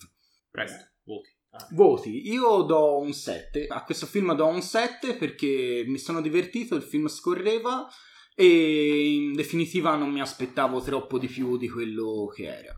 Presto, 0.51 0.86
voti. 1.05 1.33
Voti, 1.71 2.29
io 2.29 2.63
do 2.63 2.97
un 2.97 3.13
7, 3.13 3.67
a 3.67 3.83
questo 3.85 4.05
film 4.05 4.35
do 4.35 4.45
un 4.47 4.61
7 4.61 5.15
perché 5.15 5.85
mi 5.87 5.97
sono 5.97 6.19
divertito, 6.19 6.75
il 6.75 6.81
film 6.81 7.07
scorreva 7.07 7.87
e 8.35 9.13
in 9.13 9.33
definitiva 9.33 9.95
non 9.95 10.11
mi 10.11 10.19
aspettavo 10.19 10.81
troppo 10.81 11.17
di 11.17 11.27
più 11.27 11.57
di 11.57 11.69
quello 11.69 12.25
che 12.35 12.43
era. 12.43 12.75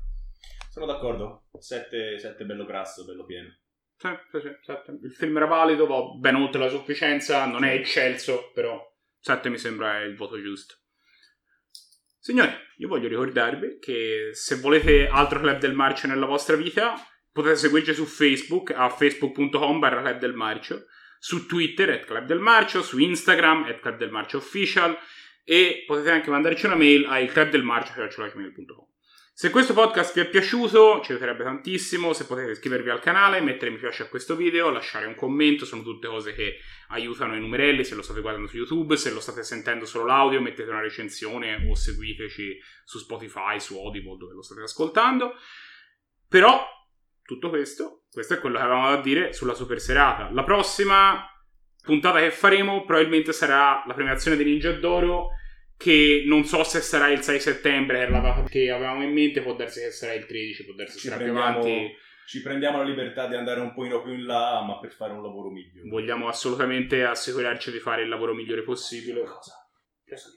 Sono 0.70 0.86
d'accordo. 0.86 1.48
Sette, 1.58 2.20
sette 2.20 2.46
bello 2.46 2.66
grasso, 2.66 3.04
bello 3.04 3.26
pieno. 3.26 3.50
Sì, 3.98 4.10
sì. 4.42 4.48
Il 5.02 5.12
film 5.12 5.38
era 5.38 5.48
valido, 5.48 5.88
va 5.88 6.04
ben 6.20 6.36
oltre 6.36 6.60
la 6.62 6.70
sufficienza, 6.70 7.48
non 7.48 7.64
è 7.64 7.74
eccelso, 7.74 8.52
però 8.54 8.80
7 9.20 9.50
mi 9.50 9.58
sembra 9.58 10.04
il 10.04 10.16
voto 10.16 10.40
giusto. 10.40 10.76
Signori, 12.20 12.52
io 12.78 12.88
voglio 12.88 13.08
ricordarvi 13.08 13.80
che 13.80 14.30
se 14.34 14.58
volete 14.58 15.08
altro 15.08 15.40
Club 15.40 15.58
del 15.58 15.74
Marcio 15.74 16.06
nella 16.06 16.28
vostra 16.28 16.56
vita, 16.56 16.94
potete 17.38 17.56
seguirci 17.56 17.94
su 17.94 18.06
Facebook 18.06 18.74
a 18.76 18.90
facebook.com 18.90 19.78
barra 19.78 20.02
Club 20.02 20.18
del 20.18 20.34
Marcio, 20.34 20.86
su 21.20 21.46
Twitter 21.46 21.92
at 21.92 22.06
Club 22.06 22.26
del 22.26 22.40
Marcio, 22.40 22.82
su 22.82 22.98
Instagram 22.98 23.66
at 23.66 23.80
Club 23.80 23.98
del 23.98 24.10
Marcio 24.10 24.40
Official 24.40 24.98
e 25.44 25.84
potete 25.86 26.10
anche 26.10 26.32
mandarci 26.32 26.66
una 26.66 26.76
mail 26.76 27.06
a 27.06 27.20
ilclubdelmarcio.com. 27.20 28.86
Se 29.34 29.52
questo 29.52 29.74
podcast 29.74 30.16
vi 30.16 30.22
è 30.22 30.30
piaciuto, 30.30 31.00
ci 31.04 31.12
aiuterebbe 31.12 31.44
tantissimo 31.44 32.12
se 32.12 32.26
potete 32.26 32.54
iscrivervi 32.54 32.90
al 32.90 33.00
canale, 33.00 33.40
mettere 33.40 33.70
mi 33.70 33.78
piace 33.78 34.02
a 34.02 34.08
questo 34.08 34.36
video, 34.36 34.72
lasciare 34.72 35.06
un 35.06 35.14
commento, 35.14 35.64
sono 35.64 35.84
tutte 35.84 36.08
cose 36.08 36.34
che 36.34 36.56
aiutano 36.88 37.36
i 37.36 37.40
numerelli, 37.40 37.84
se 37.84 37.94
lo 37.94 38.02
state 38.02 38.22
guardando 38.22 38.48
su 38.48 38.58
YouTube, 38.58 38.98
se 38.98 39.12
lo 39.12 39.20
state 39.20 39.44
sentendo 39.44 39.86
solo 39.86 40.06
l'audio, 40.06 40.42
mettete 40.42 40.72
una 40.72 40.82
recensione 40.82 41.68
o 41.70 41.76
seguiteci 41.76 42.58
su 42.84 42.98
Spotify, 42.98 43.60
su 43.60 43.78
Audible, 43.78 44.18
dove 44.18 44.34
lo 44.34 44.42
state 44.42 44.62
ascoltando. 44.62 45.36
Però, 46.28 46.66
tutto 47.28 47.50
questo, 47.50 48.06
questo 48.10 48.36
è 48.36 48.40
quello 48.40 48.56
che 48.56 48.64
avevamo 48.64 48.90
da 48.90 49.02
dire 49.02 49.34
sulla 49.34 49.54
super 49.54 49.82
serata. 49.82 50.30
La 50.32 50.46
prossima 50.46 51.30
puntata 51.84 52.20
che 52.20 52.32
faremo 52.32 52.86
probabilmente 52.86 53.34
sarà 53.34 53.84
la 53.86 53.94
premiazione 53.94 54.38
di 54.38 54.46
Ninja 54.46 54.72
d'Oro 54.72 55.32
che 55.76 56.24
non 56.26 56.46
so 56.46 56.64
se 56.64 56.80
sarà 56.80 57.10
il 57.10 57.22
6 57.22 57.40
settembre, 57.40 58.00
che 58.00 58.06
è 58.06 58.10
la 58.10 58.20
data 58.20 58.44
che 58.44 58.72
avevamo 58.72 59.04
in 59.04 59.12
mente, 59.12 59.42
può 59.42 59.56
darsi 59.56 59.82
che 59.82 59.92
sarà 59.92 60.14
il 60.14 60.26
13, 60.26 60.64
può 60.64 60.74
darsi 60.74 61.00
che 61.00 61.10
sarà 61.10 61.22
più 61.22 61.32
avanti. 61.32 61.96
ci 62.26 62.42
prendiamo 62.42 62.78
la 62.78 62.86
libertà 62.86 63.28
di 63.28 63.36
andare 63.36 63.60
un 63.60 63.74
pochino 63.74 64.02
più 64.02 64.14
in 64.14 64.26
là, 64.26 64.64
ma 64.66 64.80
per 64.80 64.94
fare 64.94 65.12
un 65.12 65.22
lavoro 65.22 65.50
migliore. 65.50 65.90
Vogliamo 65.90 66.30
assolutamente 66.30 67.04
assicurarci 67.04 67.72
di 67.72 67.80
fare 67.80 68.04
il 68.04 68.10
lavoro 68.10 68.34
migliore 68.34 68.64
possibile. 68.64 69.22
cosa? 69.24 69.54
Cosa? 70.08 70.30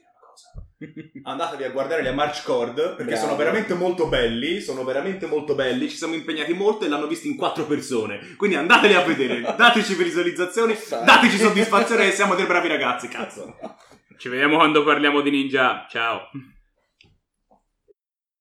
Andatevi 1.23 1.63
a 1.63 1.69
guardare 1.69 2.01
le 2.01 2.11
March 2.11 2.43
Cord 2.43 2.95
perché 2.95 3.11
Bravo. 3.11 3.21
sono 3.21 3.35
veramente 3.35 3.73
molto 3.73 4.07
belli. 4.07 4.59
Sono 4.59 4.83
veramente 4.83 5.25
molto 5.25 5.55
belli. 5.55 5.89
Ci 5.89 5.97
siamo 5.97 6.13
impegnati 6.13 6.53
molto 6.53 6.85
e 6.85 6.89
l'hanno 6.89 7.07
visto 7.07 7.27
in 7.27 7.35
quattro 7.35 7.65
persone. 7.65 8.35
Quindi 8.37 8.55
andateli 8.55 8.93
a 8.93 9.01
vedere, 9.01 9.41
dateci 9.57 9.95
visualizzazioni, 9.95 10.75
dateci 11.05 11.37
soddisfazione 11.37 12.07
e 12.07 12.11
siamo 12.11 12.35
dei 12.35 12.45
bravi 12.45 12.67
ragazzi, 12.67 13.07
cazzo. 13.07 13.55
Ci 14.17 14.29
vediamo 14.29 14.57
quando 14.57 14.83
parliamo 14.83 15.21
di 15.21 15.29
ninja. 15.29 15.85
Ciao. 15.89 16.29